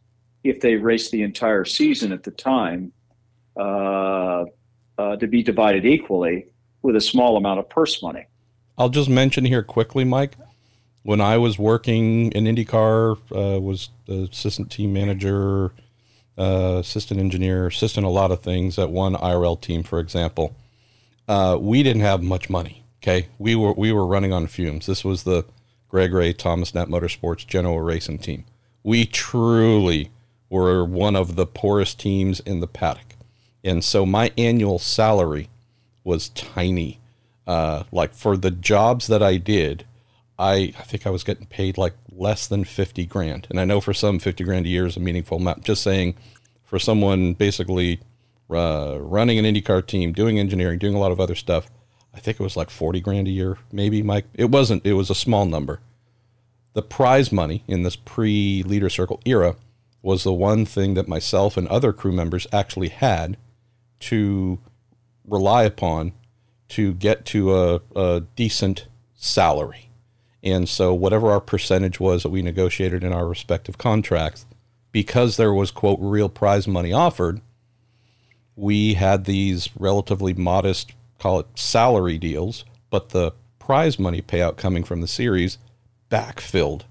[0.44, 2.92] if they raced the entire season at the time
[3.56, 4.44] uh,
[4.98, 6.48] uh, to be divided equally
[6.82, 8.26] with a small amount of purse money.
[8.76, 10.36] I'll just mention here quickly, Mike
[11.02, 15.72] when I was working in IndyCar, uh, was the assistant team manager,
[16.38, 20.54] uh, assistant engineer, assistant a lot of things at one IRL team, for example.
[21.26, 22.84] Uh, we didn't have much money.
[23.02, 24.86] Okay, we were we were running on fumes.
[24.86, 25.44] This was the
[25.88, 28.44] Greg Ray Thomas Net Motorsports Genoa Racing team.
[28.82, 30.10] We truly
[30.50, 33.16] were one of the poorest teams in the paddock,
[33.62, 35.48] and so my annual salary
[36.04, 36.98] was tiny.
[37.46, 39.86] Uh, like for the jobs that I did,
[40.38, 43.46] I, I think I was getting paid like less than 50 grand.
[43.50, 45.64] And I know for some 50 grand a year is a meaningful amount.
[45.64, 46.16] Just saying
[46.64, 48.00] for someone basically
[48.50, 51.70] uh, running an IndyCar team, doing engineering, doing a lot of other stuff,
[52.14, 54.26] I think it was like 40 grand a year, maybe, Mike.
[54.34, 55.80] It wasn't, it was a small number.
[56.72, 59.56] The prize money in this pre leader circle era
[60.02, 63.36] was the one thing that myself and other crew members actually had
[64.00, 64.58] to
[65.26, 66.12] rely upon
[66.68, 69.87] to get to a, a decent salary
[70.50, 74.46] and so, whatever our percentage was that we negotiated in our respective contracts,
[74.92, 77.40] because there was, quote, real prize money offered,
[78.56, 84.82] we had these relatively modest, call it salary deals, but the prize money payout coming
[84.82, 85.58] from the series
[86.10, 86.82] backfilled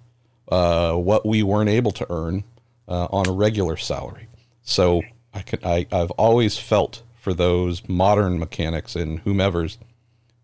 [0.50, 2.43] uh, what we weren't able to earn
[2.88, 4.28] uh, on a regular salary.
[4.62, 5.02] So
[5.34, 9.78] I could, I, I've always felt for those modern mechanics and whomever's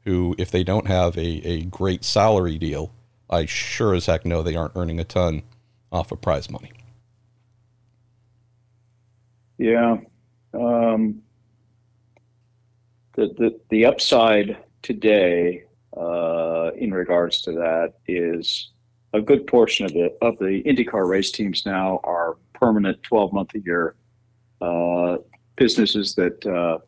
[0.03, 2.91] who, if they don't have a, a great salary deal,
[3.33, 5.43] I sure as heck know they aren't earning a ton
[5.91, 6.71] off of prize money.
[9.57, 9.97] Yeah.
[10.53, 11.21] Um,
[13.15, 15.63] the, the, the upside today
[15.97, 18.69] uh, in regards to that is
[19.13, 23.53] a good portion of the of the IndyCar race teams now are permanent 12 month
[23.55, 23.95] a year
[24.61, 25.17] uh,
[25.55, 26.79] businesses that uh,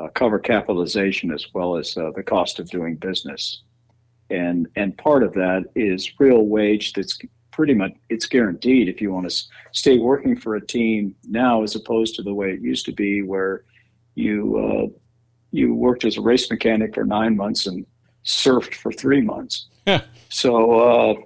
[0.00, 3.62] uh, cover capitalization as well as uh, the cost of doing business,
[4.34, 7.18] and and part of that is real wage that's
[7.50, 11.76] pretty much it's guaranteed if you want to stay working for a team now as
[11.76, 13.64] opposed to the way it used to be where
[14.14, 14.98] you uh,
[15.54, 17.86] you worked as a race mechanic for nine months and
[18.24, 19.68] surfed for three months.
[19.86, 20.02] Yeah.
[20.28, 21.24] So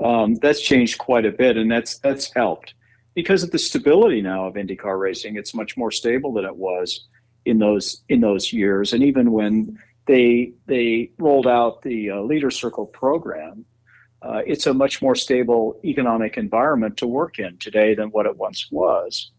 [0.00, 2.74] uh, um, that's changed quite a bit, and that's that's helped
[3.14, 5.36] because of the stability now of IndyCar racing.
[5.36, 7.06] It's much more stable than it was
[7.44, 9.78] in those in those years, and even when
[10.10, 13.64] they they rolled out the uh, Leader Circle program,
[14.22, 18.36] uh, it's a much more stable economic environment to work in today than what it
[18.36, 19.30] once was.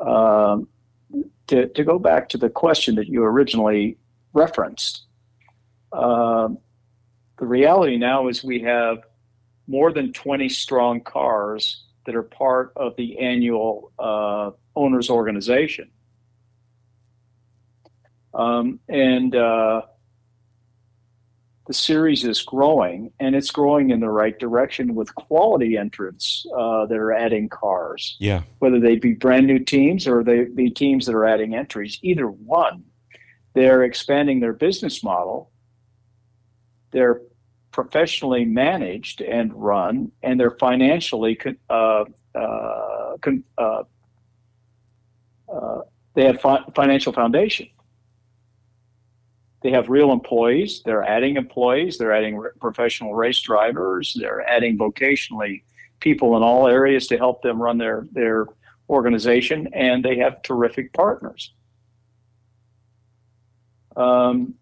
[0.00, 0.68] Um,
[1.46, 3.96] to, to go back to the question that you originally
[4.34, 5.04] referenced,
[5.92, 6.48] uh,
[7.38, 8.98] the reality now is we have
[9.66, 15.90] more than 20 strong cars that are part of the annual uh, owners organization.
[18.34, 19.82] Um, and uh,
[21.66, 26.86] the series is growing, and it's growing in the right direction with quality entrants uh,
[26.86, 28.16] that are adding cars.
[28.18, 28.42] Yeah.
[28.58, 32.26] Whether they be brand new teams or they be teams that are adding entries, either
[32.26, 32.84] one,
[33.54, 35.52] they're expanding their business model.
[36.90, 37.22] They're
[37.70, 41.38] professionally managed and run, and they're financially
[41.70, 43.16] uh, uh,
[43.56, 43.82] uh,
[45.48, 45.80] uh,
[46.14, 47.68] they have fi- financial foundation
[49.62, 50.82] they have real employees.
[50.84, 51.98] They're adding employees.
[51.98, 54.16] They're adding re- professional race drivers.
[54.18, 55.62] They're adding vocationally
[56.00, 58.46] people in all areas to help them run their their
[58.88, 61.54] organization, and they have terrific partners.
[63.96, 64.54] Um,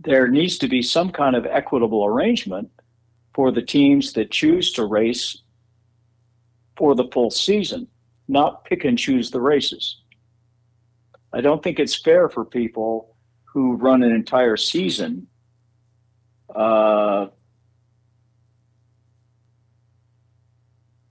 [0.00, 2.70] there needs to be some kind of equitable arrangement
[3.34, 5.42] for the teams that choose to race
[6.76, 7.88] for the full season,
[8.28, 9.98] not pick and choose the races.
[11.32, 13.11] I don't think it's fair for people
[13.52, 15.26] who run an entire season
[16.54, 17.26] uh,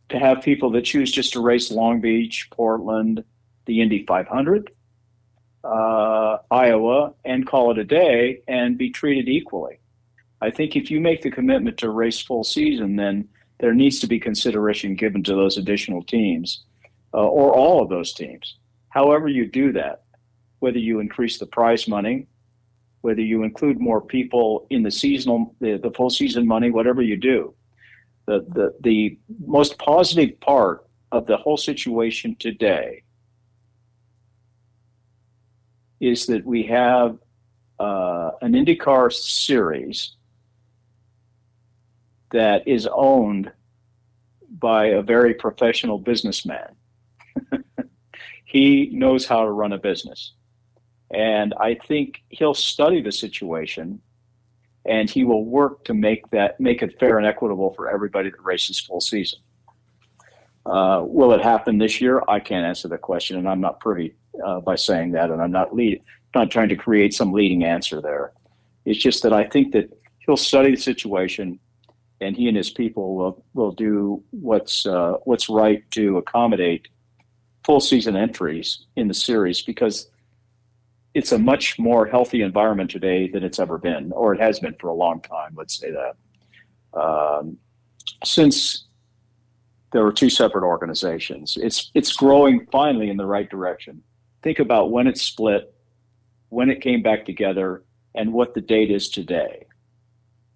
[0.10, 3.24] to have people that choose just to race Long Beach, Portland,
[3.66, 4.72] the Indy 500,
[5.64, 9.80] uh, Iowa, and call it a day and be treated equally.
[10.42, 14.08] I think if you make the commitment to race full season, then there needs to
[14.08, 16.64] be consideration given to those additional teams
[17.14, 18.58] uh, or all of those teams.
[18.90, 20.06] However, you do that,
[20.58, 22.26] whether you increase the prize money,
[23.02, 27.18] whether you include more people in the seasonal, the, the full season money, whatever you
[27.18, 27.54] do.
[28.28, 33.04] The, the, the most positive part of the whole situation today
[36.00, 37.18] is that we have
[37.80, 40.16] uh, an IndyCar series
[42.32, 43.52] that is owned
[44.60, 46.76] by a very professional businessman.
[48.46, 50.34] he knows how to run a business.
[51.14, 54.02] And I think he'll study the situation
[54.86, 58.42] and he will work to make that make it fair and equitable for everybody that
[58.44, 59.40] races full season.
[60.66, 62.24] Uh, will it happen this year?
[62.28, 65.52] I can't answer the question, and I'm not privy uh, by saying that, and I'm
[65.52, 66.02] not lead,
[66.36, 68.32] not trying to create some leading answer there.
[68.86, 71.60] It's just that I think that he'll study the situation,
[72.20, 76.88] and he and his people will will do what's uh, what's right to accommodate
[77.64, 80.11] full season entries in the series because
[81.14, 84.76] it's a much more healthy environment today than it's ever been, or it has been
[84.80, 85.54] for a long time.
[85.56, 87.00] Let's say that.
[87.00, 87.58] Um,
[88.24, 88.86] since
[89.92, 94.02] there were two separate organizations, it's it's growing finally in the right direction.
[94.42, 95.74] Think about when it split,
[96.50, 97.84] when it came back together,
[98.16, 99.66] and what the date is today.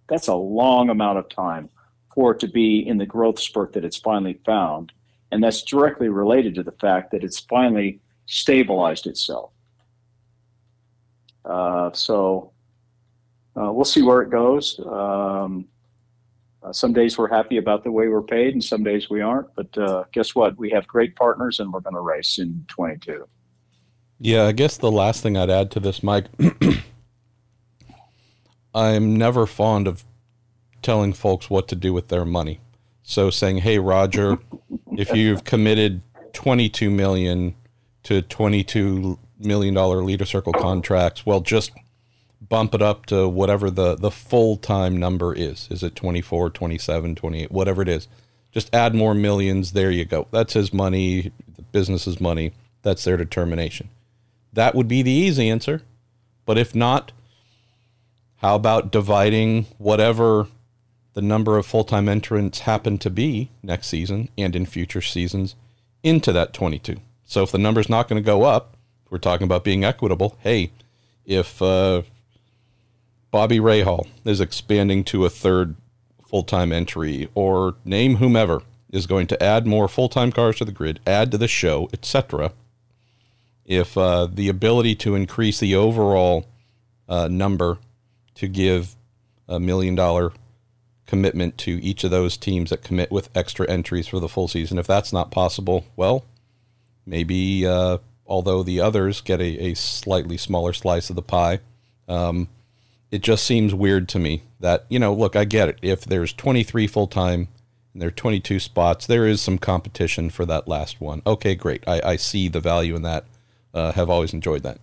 [0.07, 1.69] That's a long amount of time
[2.13, 4.93] for it to be in the growth spurt that it's finally found,
[5.31, 9.51] and that's directly related to the fact that it's finally stabilized itself
[11.45, 12.51] uh, so
[13.55, 14.79] uh, we'll see where it goes.
[14.79, 15.67] Um,
[16.63, 19.53] uh, some days we're happy about the way we're paid, and some days we aren't.
[19.55, 20.57] But uh, guess what?
[20.57, 23.27] We have great partners, and we're going to race in 22.
[24.19, 26.25] Yeah, I guess the last thing I'd add to this, Mike,
[28.73, 30.03] I'm never fond of
[30.81, 32.61] telling folks what to do with their money.
[33.03, 34.39] So saying, "Hey, Roger,
[34.97, 36.01] if you've committed
[36.33, 37.55] 22 million
[38.03, 41.71] to 22 million dollar leader circle contracts, well, just
[42.41, 45.67] bump it up to whatever the the full time number is.
[45.71, 48.07] Is it 24, 27, 28, whatever it is?
[48.51, 49.73] Just add more millions.
[49.73, 50.27] There you go.
[50.31, 51.31] That's his money.
[51.55, 52.53] The business's money.
[52.83, 53.89] That's their determination.
[54.53, 55.81] That would be the easy answer.
[56.45, 57.11] But if not,
[58.37, 60.47] how about dividing whatever
[61.13, 65.55] the number of full time entrants happen to be next season and in future seasons
[66.03, 66.97] into that 22?
[67.25, 68.74] So if the number's not going to go up,
[69.09, 70.37] we're talking about being equitable.
[70.41, 70.71] Hey,
[71.25, 72.03] if uh,
[73.31, 75.75] Bobby Rahal is expanding to a third
[76.25, 80.65] full time entry, or name whomever is going to add more full time cars to
[80.65, 82.51] the grid, add to the show, etc.
[83.65, 86.45] If uh, the ability to increase the overall
[87.09, 87.77] uh, number
[88.35, 88.95] to give
[89.47, 90.31] a million dollar
[91.05, 94.77] commitment to each of those teams that commit with extra entries for the full season,
[94.77, 96.25] if that's not possible, well,
[97.05, 101.59] maybe uh, although the others get a, a, slightly smaller slice of the pie,
[102.07, 102.47] um,
[103.11, 105.79] it just seems weird to me that, you know, look, I get it.
[105.81, 107.47] If there's 23 full time
[107.93, 111.21] and there are 22 spots, there is some competition for that last one.
[111.25, 111.83] Okay, great.
[111.87, 113.25] I, I see the value in that.
[113.73, 114.79] Uh, have always enjoyed that.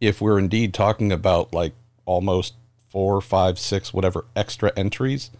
[0.00, 1.74] If we're indeed talking about like
[2.06, 2.54] almost
[2.88, 5.30] four, five, six, whatever extra entries,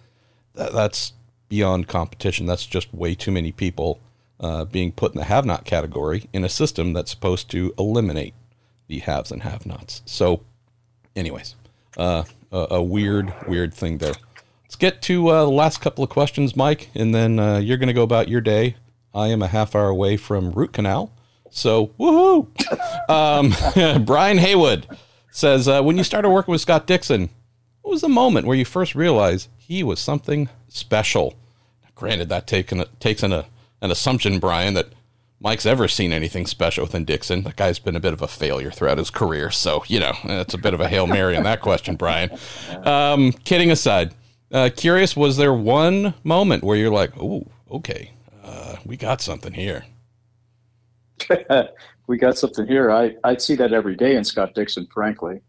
[0.57, 1.13] th- that's
[1.49, 2.47] beyond competition.
[2.47, 4.01] That's just way too many people
[4.41, 8.35] uh, being put in the have not category in a system that's supposed to eliminate
[8.89, 10.03] the haves and have nots.
[10.05, 10.43] So,
[11.15, 11.57] anyways,
[11.97, 14.15] uh, a, a, weird, weird thing there.
[14.65, 17.89] Let's get to uh, the last couple of questions, Mike, and then uh, you're going
[17.89, 18.77] to go about your day.
[19.15, 21.13] I am a half hour away from root canal.
[21.51, 22.49] So, woohoo!
[23.11, 24.87] um, Brian Haywood
[25.31, 27.31] says, uh, When you started working with Scott Dixon,
[27.83, 31.35] what was the moment where you first realized he was something special?
[31.95, 33.47] Granted, that taken, takes in a,
[33.81, 34.93] an assumption, Brian, that
[35.41, 37.43] Mike's ever seen anything special within Dixon.
[37.43, 39.51] That guy's been a bit of a failure throughout his career.
[39.51, 42.31] So, you know, it's a bit of a Hail Mary on that question, Brian.
[42.85, 44.15] Um, kidding aside,
[44.51, 48.13] uh, curious, was there one moment where you're like, oh, okay,
[48.43, 49.85] uh, we got something here?
[52.07, 52.91] we got something here.
[52.91, 55.41] I, I'd see that every day in Scott Dixon, frankly,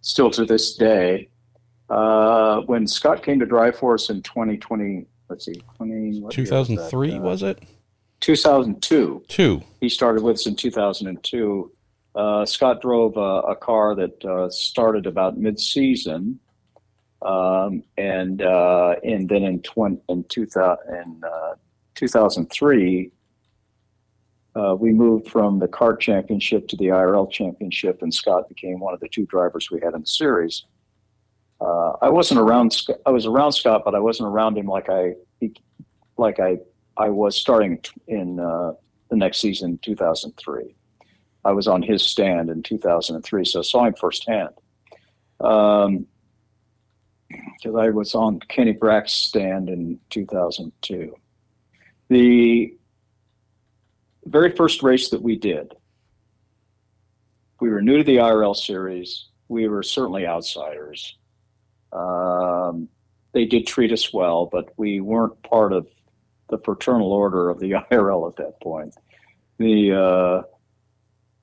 [0.00, 1.28] still to this day.
[1.88, 7.20] Uh, when Scott came to drive for us in 2020, let's see, 20, 2003, was,
[7.20, 7.62] was it?
[8.26, 9.22] 2002.
[9.28, 9.62] Two.
[9.80, 11.70] He started with us in 2002.
[12.16, 13.20] Uh, Scott drove a,
[13.50, 16.40] a car that uh, started about mid-season,
[17.22, 21.54] um, and uh, and then in 20, in, 2000, in uh,
[21.94, 23.12] 2003,
[24.56, 28.92] uh, we moved from the CART championship to the IRL championship, and Scott became one
[28.92, 30.64] of the two drivers we had in the series.
[31.60, 32.76] Uh, I wasn't around.
[33.06, 35.12] I was around Scott, but I wasn't around him like I
[36.18, 36.56] like I
[36.96, 38.72] I was starting in uh,
[39.10, 40.74] the next season, 2003.
[41.44, 44.50] I was on his stand in 2003, so I saw him firsthand.
[45.38, 45.96] Because
[47.64, 51.14] um, I was on Kenny Brack's stand in 2002.
[52.08, 52.74] The
[54.24, 55.74] very first race that we did,
[57.60, 59.26] we were new to the IRL series.
[59.48, 61.16] We were certainly outsiders.
[61.92, 62.88] Um,
[63.32, 65.86] they did treat us well, but we weren't part of
[66.48, 68.94] the fraternal order of the IRL at that point.
[69.58, 70.44] The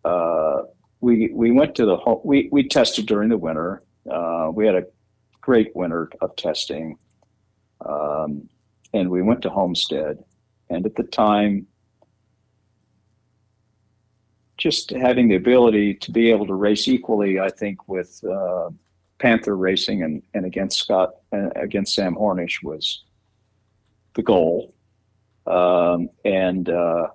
[0.06, 0.64] uh, uh,
[1.02, 3.82] we we went to the home, we we tested during the winter.
[4.10, 4.86] Uh, we had a
[5.42, 6.98] great winter of testing,
[7.86, 8.48] um,
[8.94, 10.24] and we went to Homestead.
[10.70, 11.68] And at the time,
[14.58, 18.70] just having the ability to be able to race equally, I think, with uh,
[19.20, 23.04] Panther Racing and, and against Scott uh, against Sam Hornish was
[24.16, 24.73] the goal
[25.48, 27.08] um, and uh,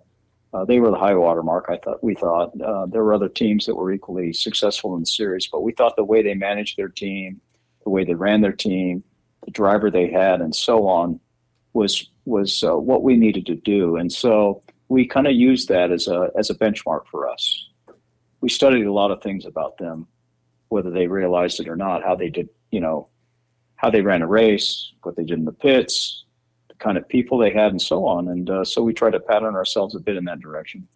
[0.53, 1.67] uh, they were the high water mark.
[1.69, 5.07] I thought we thought uh, there were other teams that were equally successful in the
[5.07, 7.41] series, but we thought the way they managed their team,
[7.85, 9.03] the way they ran their team,
[9.45, 11.21] the driver they had, and so on,
[11.73, 13.97] was was uh, what we needed to do.
[13.97, 17.67] And so we kind of used that as a as a benchmark for us.
[18.41, 20.07] We studied a lot of things about them,
[20.69, 23.09] whether they realized it or not, how they did, you know,
[23.77, 26.25] how they ran a race, what they did in the pits,
[26.79, 28.29] kind of people they had and so on.
[28.29, 30.87] And uh, so we tried to pattern ourselves a bit in that direction.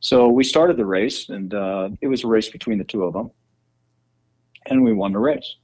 [0.00, 3.12] So we started the race, and uh, it was a race between the two of
[3.12, 3.30] them,
[4.66, 5.56] and we won the race.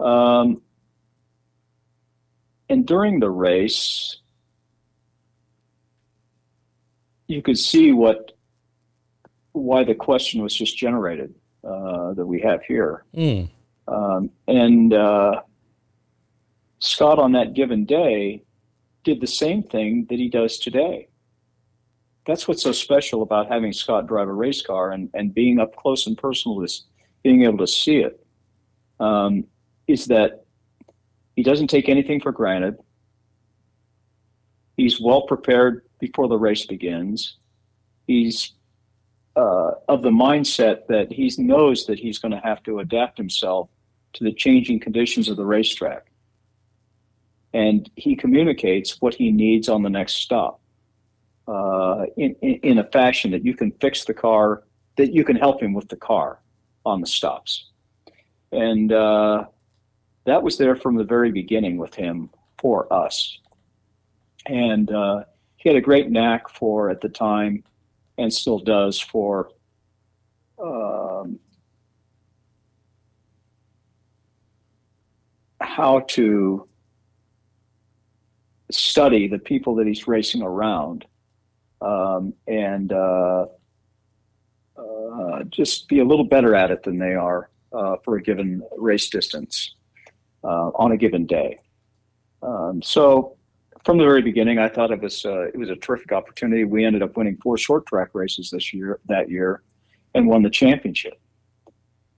[0.00, 0.60] Um,
[2.68, 4.16] and during the race,
[7.28, 8.32] you could see what
[9.52, 13.04] why the question was just generated uh, that we have here.
[13.14, 13.48] Mm.
[13.88, 15.40] Um, and uh,
[16.78, 18.42] Scott, on that given day,
[19.04, 21.08] did the same thing that he does today.
[22.26, 25.76] That's what's so special about having Scott drive a race car and, and being up
[25.76, 26.84] close and personal, this,
[27.22, 28.24] being able to see it,
[28.98, 29.44] um,
[29.86, 30.44] is that
[31.36, 32.76] he doesn't take anything for granted.
[34.76, 37.36] He's well prepared before the race begins.
[38.06, 38.52] He's
[39.36, 43.68] uh, of the mindset that he knows that he's going to have to adapt himself
[44.14, 46.06] to the changing conditions of the racetrack.
[47.52, 50.60] And he communicates what he needs on the next stop
[51.48, 54.64] uh, in, in, in, a fashion that you can fix the car,
[54.96, 56.40] that you can help him with the car
[56.84, 57.70] on the stops.
[58.52, 59.44] And uh,
[60.24, 63.38] that was there from the very beginning with him for us.
[64.46, 65.24] And uh,
[65.56, 67.64] he had a great knack for, at the time,
[68.18, 69.50] and still does, for
[70.62, 71.38] um,
[75.60, 76.68] how to
[78.76, 81.04] study the people that he's racing around
[81.80, 83.46] um, and uh,
[84.78, 88.62] uh, just be a little better at it than they are uh, for a given
[88.76, 89.74] race distance
[90.44, 91.58] uh, on a given day.
[92.42, 93.36] Um, so
[93.84, 96.64] from the very beginning, I thought it was uh, it was a terrific opportunity.
[96.64, 99.62] We ended up winning four short track races this year that year,
[100.14, 101.18] and won the championship.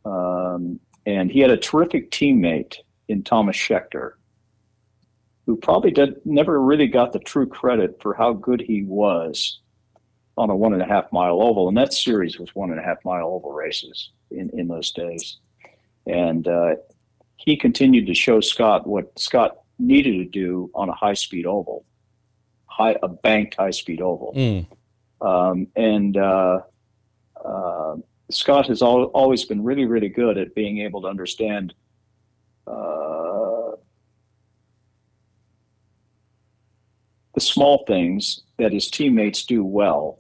[0.05, 2.77] Um, and he had a terrific teammate
[3.09, 4.13] in Tomas Scheckter,
[5.49, 9.61] who probably did never really got the true credit for how good he was
[10.37, 11.69] on a one and a half mile oval.
[11.69, 15.39] And that series was one and a half mile oval races in, in those days.
[16.07, 16.75] And uh,
[17.39, 21.87] he continued to show Scott what Scott needed to do on a high speed oval,
[22.67, 24.35] high a banked high speed oval.
[24.37, 24.67] Mm.
[25.23, 26.61] Um, and uh,
[27.43, 27.97] uh,
[28.31, 31.73] Scott has al- always been really, really good at being able to understand
[32.67, 32.99] uh,
[37.39, 40.19] the small things that his teammates do well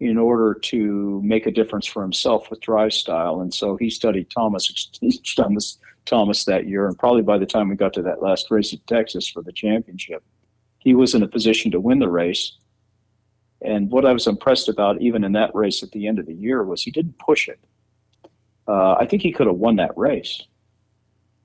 [0.00, 3.40] in order to make a difference for himself with drive style.
[3.40, 4.90] And so he studied Tomas,
[5.34, 6.88] Tomas, Tomas that year.
[6.88, 9.50] And probably by the time we got to that last race at Texas for the
[9.50, 10.22] championship,
[10.76, 12.52] he was in a position to win the race.
[13.62, 16.34] And what I was impressed about, even in that race at the end of the
[16.34, 17.60] year, was he didn't push it.
[18.68, 20.42] Uh, I think he could have won that race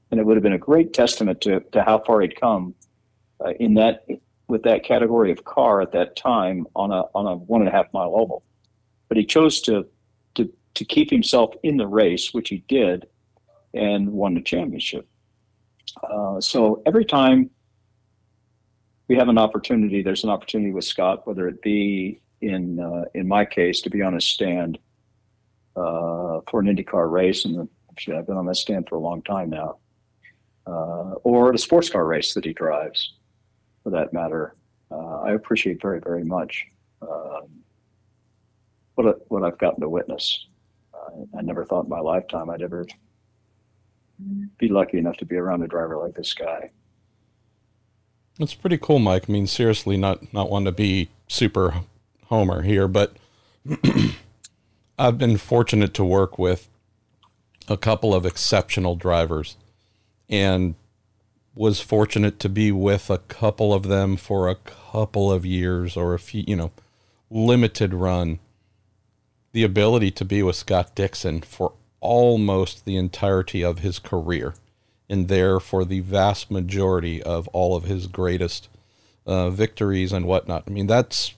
[0.10, 2.76] and it would have been a great testament to, to how far he'd come
[3.39, 4.06] uh, in that
[4.52, 7.72] with that category of car at that time on a on a one and a
[7.72, 8.43] half mile oval.
[9.08, 9.88] But he chose to
[10.36, 13.08] to to keep himself in the race, which he did,
[13.74, 15.08] and won the championship.
[16.04, 17.49] Uh, so every time
[19.08, 23.28] we have an opportunity, there's an opportunity with Scott, whether it be in uh, in
[23.28, 24.78] my case to be on a stand
[25.76, 27.68] uh, for an IndyCar race, and
[28.16, 29.78] I've been on that stand for a long time now
[30.68, 33.14] uh, or the sports car race that he drives,
[33.84, 34.56] for that matter.
[34.90, 36.68] Uh, I appreciate very, very much
[37.02, 37.48] um,
[38.96, 40.48] what what I've gotten to witness.
[40.94, 42.86] Uh, I never thought in my lifetime I'd ever
[44.58, 46.70] be lucky enough to be around a driver like this guy.
[48.40, 49.26] It's pretty cool, Mike.
[49.28, 51.82] I mean, seriously, not not one to be super
[52.26, 53.16] homer here, but
[55.00, 56.70] I've been fortunate to work with
[57.68, 59.58] a couple of exceptional drivers
[60.30, 60.76] and
[61.54, 66.14] was fortunate to be with a couple of them for a couple of years or
[66.14, 66.72] a few, you know,
[67.30, 68.39] limited run.
[69.54, 74.54] The ability to be with Scott Dixon for almost the entirety of his career
[75.10, 78.70] and there for the vast majority of all of his greatest
[79.26, 80.64] uh, victories and whatnot.
[80.68, 81.34] I mean, that's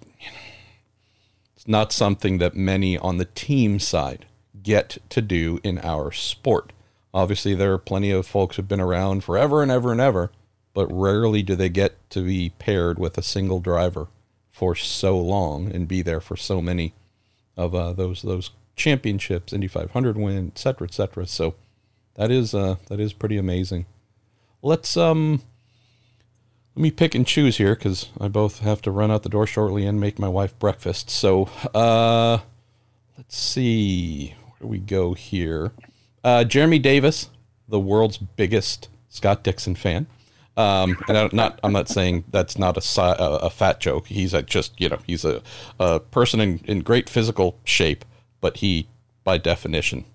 [1.55, 4.27] it's not something that many on the team side
[4.61, 6.71] get to do in our sport.
[7.13, 10.31] Obviously, there are plenty of folks who've been around forever and ever and ever,
[10.73, 14.07] but rarely do they get to be paired with a single driver
[14.51, 16.93] for so long and be there for so many
[17.55, 21.27] of uh, those those championships, Indy 500 win, et cetera, et cetera.
[21.27, 21.55] So
[22.15, 23.85] that is uh, that is pretty amazing.
[24.61, 25.41] Let's um
[26.75, 29.45] let me pick and choose here because I both have to run out the door
[29.45, 31.09] shortly and make my wife breakfast.
[31.11, 32.39] So uh,
[33.15, 35.71] let's see where do we go here.
[36.23, 37.29] Uh, Jeremy Davis,
[37.67, 40.07] the world's biggest Scott Dixon fan.
[40.55, 42.81] Um, and I'm not, I'm not saying that's not a,
[43.19, 44.07] a, fat joke.
[44.07, 45.41] He's a just, you know, he's a,
[45.79, 48.05] a person in, in great physical shape,
[48.39, 48.87] but he,
[49.23, 50.05] by definition,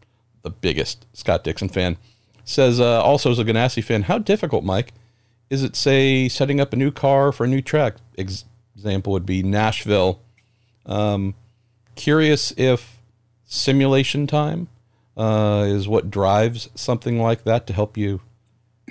[0.42, 1.96] the biggest Scott Dixon fan.
[2.44, 4.92] Says uh, also as a Ganassi fan, how difficult, Mike,
[5.50, 7.96] is it, say, setting up a new car for a new track?
[8.16, 8.44] Ex-
[8.76, 10.20] example would be Nashville
[10.86, 11.34] Um,
[11.96, 12.98] curious if
[13.44, 14.68] simulation time
[15.18, 18.20] uh, is what drives something like that to help you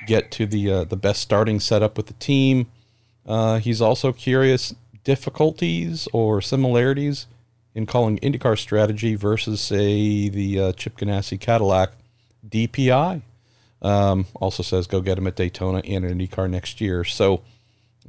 [0.06, 2.68] get to the uh, the best starting setup with the team.
[3.26, 7.28] Uh, he's also curious difficulties or similarities
[7.74, 11.92] in calling IndyCar strategy versus, say, the uh, Chip Ganassi Cadillac
[12.48, 13.22] DPI.
[13.82, 17.04] Um, also says go get him at Daytona and an IndyCar next year.
[17.04, 17.42] So,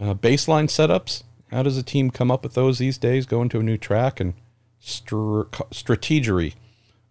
[0.01, 1.23] uh, baseline setups.
[1.51, 3.27] How does a team come up with those these days?
[3.27, 4.35] Go into a new track and
[4.81, 6.55] str- strategery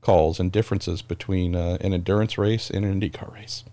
[0.02, 3.64] calls and differences between uh, an endurance race and an IndyCar race.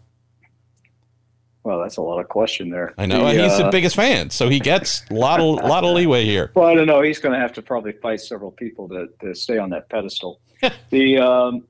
[1.64, 2.92] Well, that's a lot of question there.
[2.98, 5.82] I know the, he's uh, the biggest fan, so he gets a lot of lot
[5.82, 6.52] of leeway here.
[6.54, 7.00] Well, I don't know.
[7.00, 10.40] He's going to have to probably fight several people to, to stay on that pedestal.
[10.90, 11.66] the um,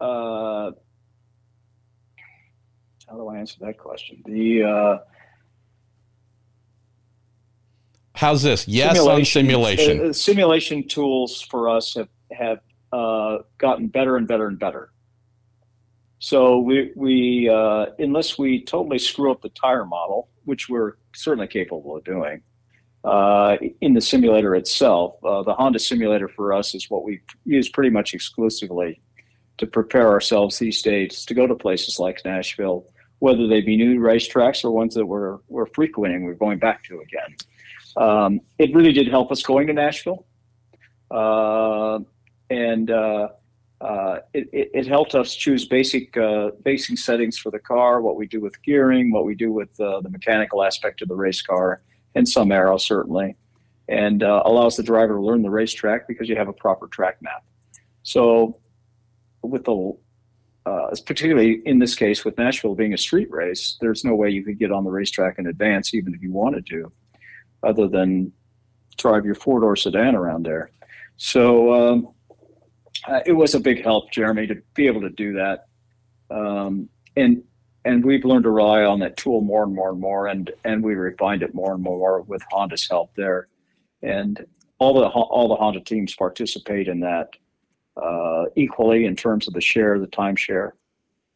[0.00, 0.72] uh,
[3.08, 4.22] how do I answer that question?
[4.26, 4.98] The uh,
[8.14, 8.68] how's this?
[8.68, 10.08] Yes, simulation, on simulation.
[10.10, 12.58] Uh, simulation tools for us have have
[12.92, 14.92] uh, gotten better and better and better.
[16.18, 21.46] So we, we uh, unless we totally screw up the tire model, which we're certainly
[21.46, 22.42] capable of doing,
[23.04, 27.68] uh, in the simulator itself, uh, the Honda simulator for us is what we use
[27.68, 29.00] pretty much exclusively
[29.58, 32.86] to prepare ourselves these days to go to places like Nashville,
[33.20, 37.00] whether they be new racetracks or ones that we're, we're frequenting, we're going back to
[37.00, 37.36] again.
[37.96, 40.26] Um, it really did help us going to Nashville.
[42.50, 43.28] And uh,
[43.80, 48.16] uh, it, it, it, helped us choose basic uh, basic settings for the car, what
[48.16, 51.42] we do with gearing, what we do with uh, the mechanical aspect of the race
[51.42, 51.80] car,
[52.16, 53.36] and some aero certainly,
[53.88, 57.22] and uh, allows the driver to learn the racetrack because you have a proper track
[57.22, 57.44] map.
[58.02, 58.58] So,
[59.42, 59.96] with the
[60.66, 64.42] uh, particularly in this case with Nashville being a street race, there's no way you
[64.42, 66.90] could get on the racetrack in advance, even if you wanted to,
[67.62, 68.32] other than
[68.96, 70.72] drive your four door sedan around there.
[71.16, 71.74] So.
[71.74, 72.08] Um,
[73.06, 75.66] uh, it was a big help, Jeremy, to be able to do that.
[76.30, 77.42] Um, and
[77.84, 80.82] and we've learned to rely on that tool more and more and more, and and
[80.82, 83.48] we refined it more and more with Honda's help there.
[84.02, 84.44] And
[84.78, 87.30] all the all the Honda teams participate in that
[88.00, 90.72] uh, equally in terms of the share, the timeshare.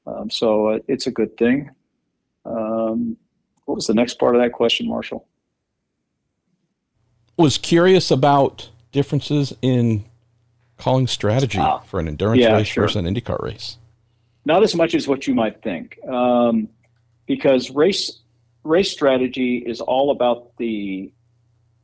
[0.07, 1.71] Um, so uh, it's a good thing.
[2.45, 3.17] Um,
[3.65, 5.27] what was the next part of that question, Marshall?
[7.37, 10.05] Was curious about differences in
[10.83, 12.85] calling strategy for an endurance yeah, race sure.
[12.85, 13.79] versus an IndyCar race?
[14.45, 16.69] Not as much as what you might think, um,
[17.27, 18.19] because race
[18.65, 21.13] race strategy is all about the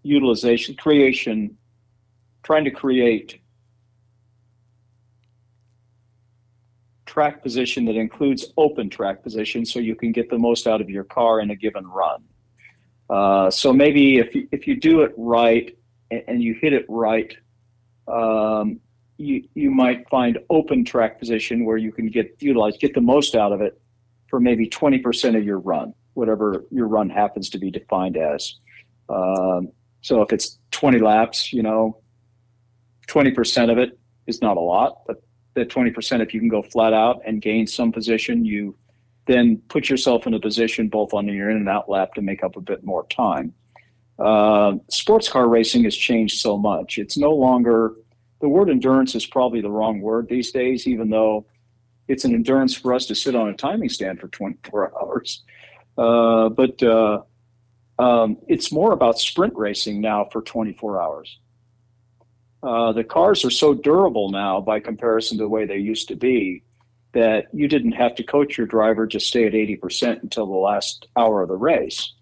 [0.03, 1.57] utilization, creation,
[2.43, 3.41] trying to create
[7.07, 10.91] track position that includes open track position so you can get the most out of
[10.91, 12.23] your car in a given run.
[13.09, 15.77] Uh, so maybe if you, if you do it right
[16.11, 17.37] and, and you hit it right,
[18.09, 18.81] um,
[19.19, 23.35] you you might find open track position where you can get utilize get the most
[23.35, 23.81] out of it
[24.29, 28.55] for maybe 20% of your run, whatever your run happens to be defined as.
[29.09, 31.99] Um, so if it's 20 laps, you know,
[33.09, 35.23] 20% of it is not a lot, but
[35.55, 38.77] that 20%, if you can go flat out and gain some position, you
[39.27, 42.43] then put yourself in a position both on your in and out lap to make
[42.43, 43.53] up a bit more time.
[44.19, 46.99] Uh, sports car racing has changed so much.
[46.99, 47.95] It's no longer
[48.41, 51.47] the word endurance is probably the wrong word these days, even though
[52.07, 55.43] it's an endurance for us to sit on a timing stand for 24 hours.
[55.97, 57.23] Uh, but uh,
[57.99, 61.39] um, it's more about sprint racing now for 24 hours.
[62.63, 66.17] Uh, the cars are so durable now by comparison to the way they used to
[66.17, 66.63] be
[67.13, 71.07] that you didn't have to coach your driver to stay at 80% until the last
[71.17, 72.15] hour of the race.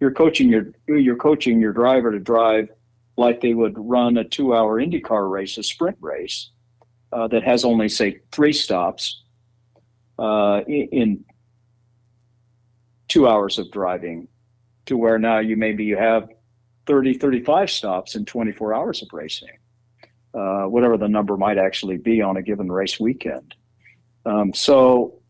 [0.00, 2.68] You're coaching your you're coaching your driver to drive
[3.16, 6.50] like they would run a two hour IndyCar race, a sprint race
[7.12, 9.22] uh, that has only, say, three stops
[10.18, 11.24] uh, in,
[13.08, 14.28] two hours of driving,
[14.86, 16.28] to where now you maybe you have
[16.86, 19.58] 30, 35 stops in 24 hours of racing,
[20.34, 23.54] uh, whatever the number might actually be on a given race weekend.
[24.24, 25.20] Um, so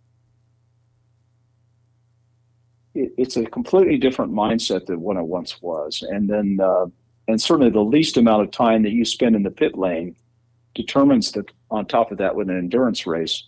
[2.95, 6.05] it, it's a completely different mindset than what it once was.
[6.09, 6.87] And then uh,
[7.29, 10.16] and certainly the least amount of time that you spend in the pit lane
[10.75, 13.45] determines that on top of that with an endurance race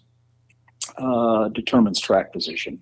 [0.98, 2.80] uh, determines track position.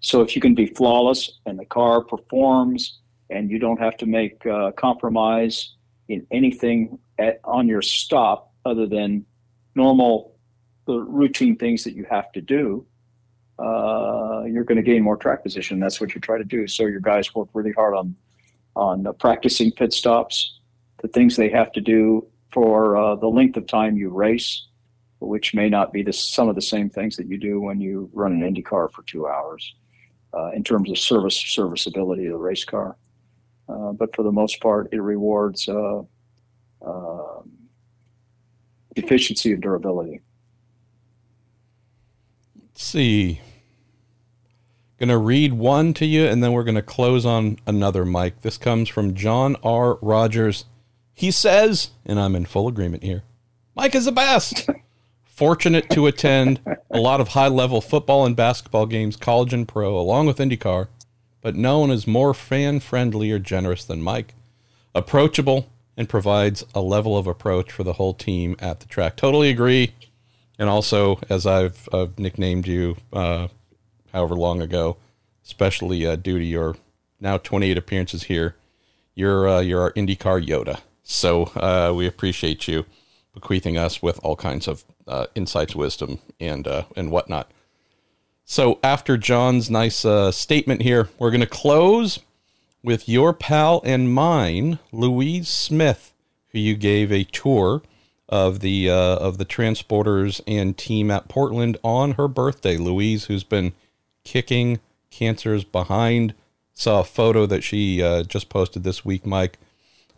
[0.00, 2.98] So if you can be flawless and the car performs
[3.30, 5.74] and you don't have to make uh, compromise
[6.08, 9.24] in anything at, on your stop other than
[9.74, 10.36] normal
[10.86, 12.86] the routine things that you have to do
[13.58, 15.78] uh, you're going to gain more track position.
[15.78, 16.66] That's what you try to do.
[16.66, 18.16] So your guys work really hard on
[18.76, 20.58] on practicing pit stops,
[21.02, 24.66] the things they have to do for uh, the length of time you race,
[25.20, 28.10] which may not be the, some of the same things that you do when you
[28.12, 29.74] run an Indy car for two hours
[30.32, 32.96] uh, in terms of service serviceability of the race car.
[33.68, 36.02] Uh, but for the most part, it rewards uh,
[36.84, 37.50] um,
[38.96, 40.20] efficiency and durability.
[42.56, 43.40] Let's see.
[45.04, 48.40] Going to read one to you, and then we're going to close on another, Mike.
[48.40, 49.98] This comes from John R.
[50.00, 50.64] Rogers.
[51.12, 53.22] He says, and I'm in full agreement here
[53.74, 54.66] Mike is the best.
[55.26, 59.94] Fortunate to attend a lot of high level football and basketball games, college and pro,
[59.94, 60.88] along with IndyCar,
[61.42, 64.32] but no one is more fan friendly or generous than Mike.
[64.94, 69.16] Approachable and provides a level of approach for the whole team at the track.
[69.16, 69.92] Totally agree.
[70.58, 73.48] And also, as I've, I've nicknamed you, uh,
[74.14, 74.96] however long ago,
[75.44, 76.76] especially uh, due to your
[77.20, 78.56] now 28 appearances here,
[79.14, 80.80] you're uh, you're our IndyCar Yoda.
[81.02, 82.86] So uh, we appreciate you
[83.34, 87.50] bequeathing us with all kinds of uh, insights, wisdom, and uh, and whatnot.
[88.46, 92.20] So after John's nice uh, statement here, we're going to close
[92.82, 96.12] with your pal and mine, Louise Smith,
[96.48, 97.82] who you gave a tour
[98.28, 102.76] of the uh, of the transporters and team at Portland on her birthday.
[102.76, 103.72] Louise, who's been
[104.24, 106.34] kicking cancer's behind,
[106.72, 109.58] saw a photo that she uh, just posted this week, Mike,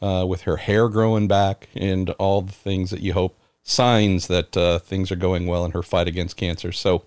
[0.01, 4.57] uh, with her hair growing back and all the things that you hope signs that
[4.57, 6.73] uh, things are going well in her fight against cancer.
[6.73, 7.05] So,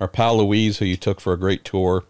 [0.00, 2.04] our pal Louise, who you took for a great tour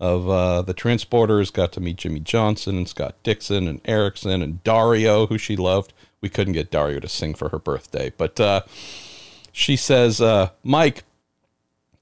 [0.00, 4.62] of uh, the transporters, got to meet Jimmie Johnson and Scott Dixon and Ericsson and
[4.64, 5.92] Dario, who she loved.
[6.20, 8.62] We couldn't get Dario to sing for her birthday, but uh,
[9.52, 11.04] she says, uh, Mike,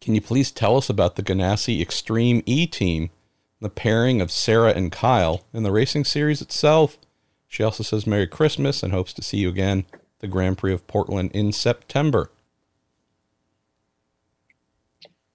[0.07, 3.11] can you please tell us about the Ganassi Extreme E team,
[3.61, 6.96] the pairing of Sarah and Kyle, and the racing series itself?
[7.48, 9.84] She also says Merry Christmas and hopes to see you again
[10.20, 12.30] the Grand Prix of Portland in September.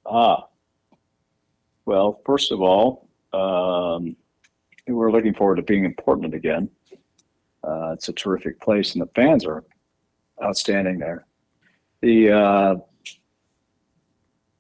[0.06, 0.48] Ah,
[1.84, 4.16] well, first of all, um,
[4.88, 6.70] we're looking forward to being in Portland again.
[7.62, 9.66] Uh, it's a terrific place, and the fans are
[10.42, 11.26] outstanding there.
[12.00, 12.76] The uh,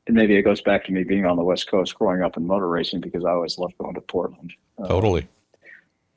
[0.07, 2.45] and maybe it goes back to me being on the West Coast, growing up in
[2.45, 4.53] motor racing, because I always loved going to Portland.
[4.81, 5.27] Uh, totally.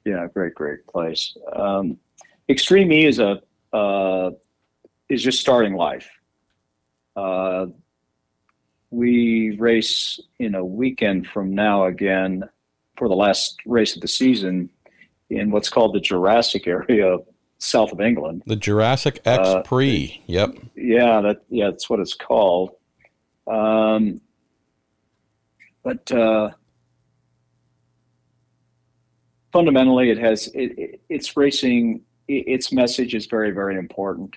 [0.04, 1.36] Yeah, great, great place.
[1.54, 1.98] Um,
[2.48, 3.40] Extreme E is a
[3.72, 4.30] uh,
[5.08, 6.08] is just starting life.
[7.16, 7.66] Uh,
[8.90, 12.48] we race in a weekend from now again
[12.96, 14.70] for the last race of the season
[15.30, 17.18] in what's called the Jurassic area
[17.58, 18.42] south of England.
[18.46, 20.22] The Jurassic X uh, Prix.
[20.26, 20.58] Yep.
[20.76, 22.70] Yeah, that yeah, that's what it's called.
[23.46, 24.20] Um,
[25.82, 26.50] but uh,
[29.52, 32.02] fundamentally, it has it, it, it's racing.
[32.26, 34.36] It, its message is very very important.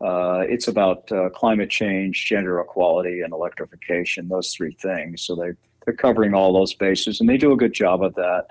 [0.00, 4.28] Uh, it's about uh, climate change, gender equality, and electrification.
[4.28, 5.22] Those three things.
[5.22, 5.52] So they
[5.84, 8.48] they're covering all those bases, and they do a good job of that.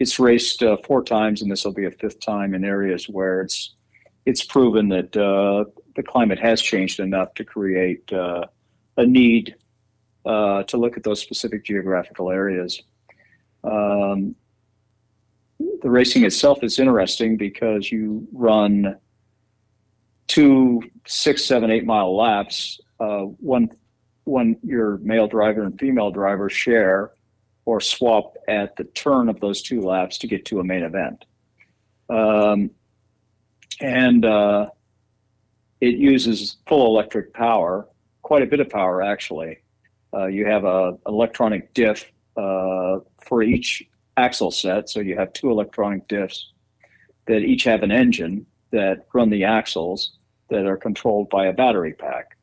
[0.00, 3.40] It's raced uh, four times, and this will be a fifth time in areas where
[3.40, 3.74] it's
[4.26, 5.64] it's proven that uh,
[5.96, 8.44] the climate has changed enough to create uh,
[8.96, 9.54] a need
[10.24, 12.82] uh, to look at those specific geographical areas.
[13.62, 14.34] Um,
[15.82, 18.96] the racing itself is interesting because you run
[20.26, 22.80] two six, seven, eight mile laps.
[22.98, 23.68] Uh, one,
[24.24, 27.12] one your male driver and female driver share
[27.66, 31.24] or swap at the turn of those two laps to get to a main event.
[32.08, 32.70] Um,
[33.80, 34.66] and uh,
[35.80, 37.88] it uses full electric power,
[38.24, 39.58] quite a bit of power actually.
[40.12, 43.84] Uh, you have a electronic diff uh, for each
[44.16, 44.88] axle set.
[44.88, 46.44] So you have two electronic diffs
[47.26, 50.16] that each have an engine that run the axles
[50.50, 52.36] that are controlled by a battery pack.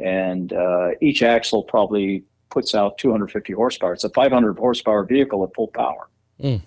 [0.00, 3.92] And uh, each axle probably puts out 250 horsepower.
[3.92, 6.08] It's a 500 horsepower vehicle at full power.
[6.42, 6.62] Mm.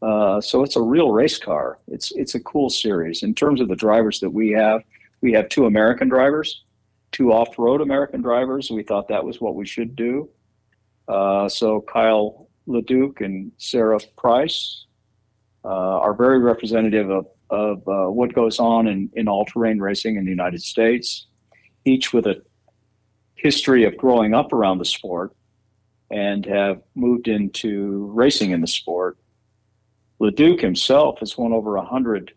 [0.00, 1.78] Uh, so it's a real race car.
[1.86, 3.22] It's it's a cool series.
[3.22, 4.82] In terms of the drivers that we have,
[5.20, 6.64] we have two American drivers,
[7.12, 8.70] two off-road American drivers.
[8.70, 10.28] We thought that was what we should do.
[11.08, 14.86] Uh, so Kyle LeDuc and Sarah Price
[15.64, 20.16] uh, are very representative of, of uh, what goes on in, in all terrain racing
[20.16, 21.26] in the United States,
[21.84, 22.42] each with a
[23.34, 25.34] history of growing up around the sport
[26.10, 29.18] and have moved into racing in the sport.
[30.20, 32.32] LeDuc himself has won over 100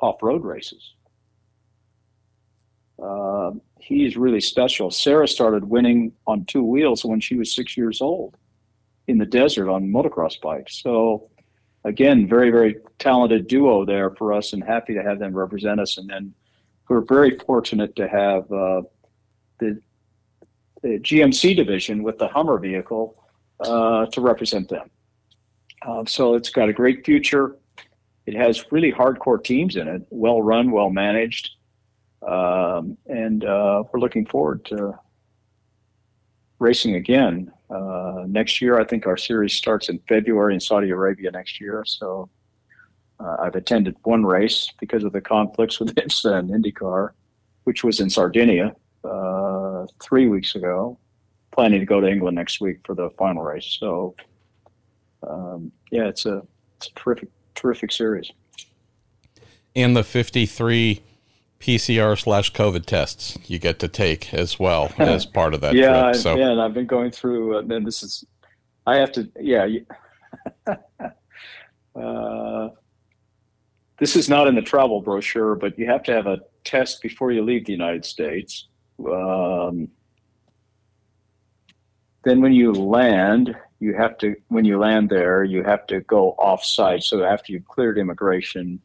[0.00, 0.94] off road races.
[3.02, 3.50] Uh,
[3.80, 4.90] he's really special.
[4.90, 8.36] Sarah started winning on two wheels when she was six years old
[9.06, 10.82] in the desert on motocross bikes.
[10.82, 11.30] So
[11.84, 15.96] again, very, very talented duo there for us and happy to have them represent us.
[15.98, 16.34] And then
[16.88, 18.82] we're very fortunate to have uh,
[19.58, 19.80] the,
[20.82, 23.22] the, GMC division with the Hummer vehicle
[23.60, 24.90] uh, to represent them.
[25.86, 27.56] Um, so it's got a great future.
[28.26, 31.50] It has really hardcore teams in it, well run, well managed.
[32.26, 34.98] Um, and uh, we're looking forward to
[36.58, 37.52] racing again.
[37.70, 41.84] Uh, next year, I think our series starts in February in Saudi Arabia next year.
[41.86, 42.28] So
[43.20, 47.10] uh, I've attended one race because of the conflicts with IMSA and IndyCar,
[47.64, 50.98] which was in Sardinia uh, three weeks ago.
[51.50, 53.76] Planning to go to England next week for the final race.
[53.80, 54.14] So
[55.28, 56.42] um, yeah, it's a
[56.76, 58.30] it's a terrific terrific series.
[59.74, 61.02] And the 53
[61.60, 66.12] PCR slash COVID tests you get to take as well as part of that yeah,
[66.12, 66.16] trip.
[66.16, 66.36] So.
[66.36, 68.24] Yeah, and I've been going through, uh, and this is,
[68.86, 69.66] I have to, yeah.
[71.96, 72.68] uh,
[73.98, 77.32] this is not in the travel brochure, but you have to have a test before
[77.32, 78.68] you leave the United States.
[79.00, 79.88] Um,
[82.24, 86.32] then when you land, you have to, when you land there, you have to go
[86.38, 87.02] off site.
[87.02, 88.80] So after you've cleared immigration,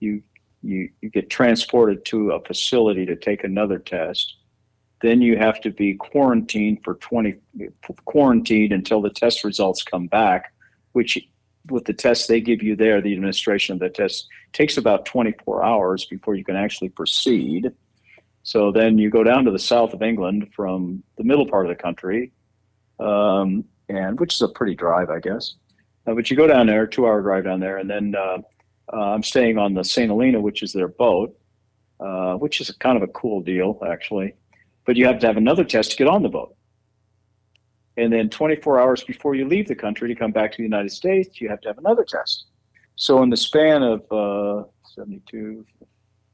[0.00, 0.22] you
[0.62, 4.36] you, you get transported to a facility to take another test.
[5.02, 7.36] Then you have to be quarantined for 20
[8.04, 10.52] quarantined until the test results come back,
[10.92, 11.18] which
[11.68, 15.64] with the test they give you there, the administration of the test takes about 24
[15.64, 17.72] hours before you can actually proceed.
[18.42, 21.70] So then you go down to the south of England from the middle part of
[21.70, 22.32] the country,
[22.98, 25.54] um, and which is a pretty drive, I guess.
[26.06, 28.38] Uh, but you go down there, two hour drive down there, and then uh,
[28.96, 30.08] I'm staying on the St.
[30.08, 31.36] Helena, which is their boat,
[32.00, 34.34] uh, which is kind of a cool deal, actually.
[34.86, 36.56] But you have to have another test to get on the boat.
[37.96, 40.90] And then 24 hours before you leave the country to come back to the United
[40.90, 42.46] States, you have to have another test.
[42.96, 44.64] So in the span of uh,
[44.94, 45.64] 72,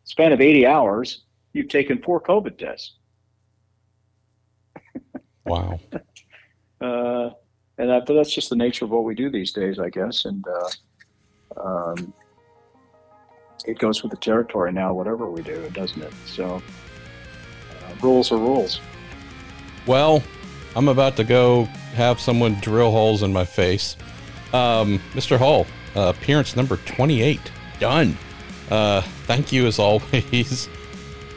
[0.04, 2.96] span of 80 hours, you've taken four COVID tests.
[5.44, 5.78] Wow.
[6.80, 7.30] uh,
[7.78, 10.24] and that, but that's just the nature of what we do these days, I guess.
[10.24, 12.12] And uh, um,
[13.66, 16.12] it goes with the territory now, whatever we do, doesn't it?
[16.24, 18.80] So uh, rules are rules.
[19.86, 20.22] Well,
[20.74, 21.64] I'm about to go
[21.94, 23.96] have someone drill holes in my face.
[24.52, 25.38] Um, Mr.
[25.38, 27.40] Hull, uh, appearance number 28,
[27.80, 28.16] done.
[28.70, 30.68] Uh, thank you as always.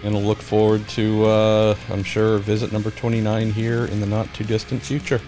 [0.04, 4.34] And I'll look forward to, uh, I'm sure, visit number 29 here in the not
[4.34, 5.20] too distant future.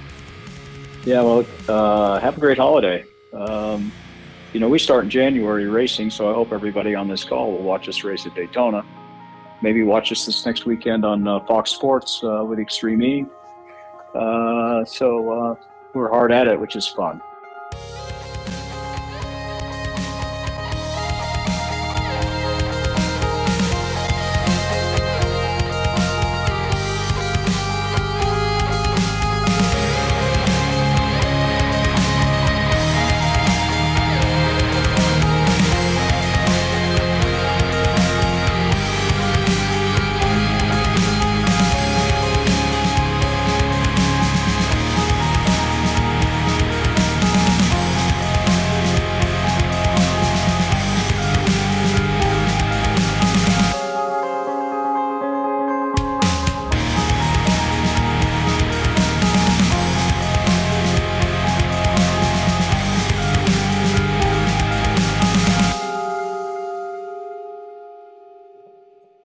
[1.03, 3.03] Yeah, well, uh, have a great holiday.
[3.33, 3.91] Um,
[4.53, 7.63] you know, we start in January racing, so I hope everybody on this call will
[7.63, 8.83] watch us race at Daytona.
[9.61, 13.25] Maybe watch us this next weekend on uh, Fox Sports uh, with Extreme E.
[14.13, 15.55] Uh, so uh,
[15.93, 17.21] we're hard at it, which is fun.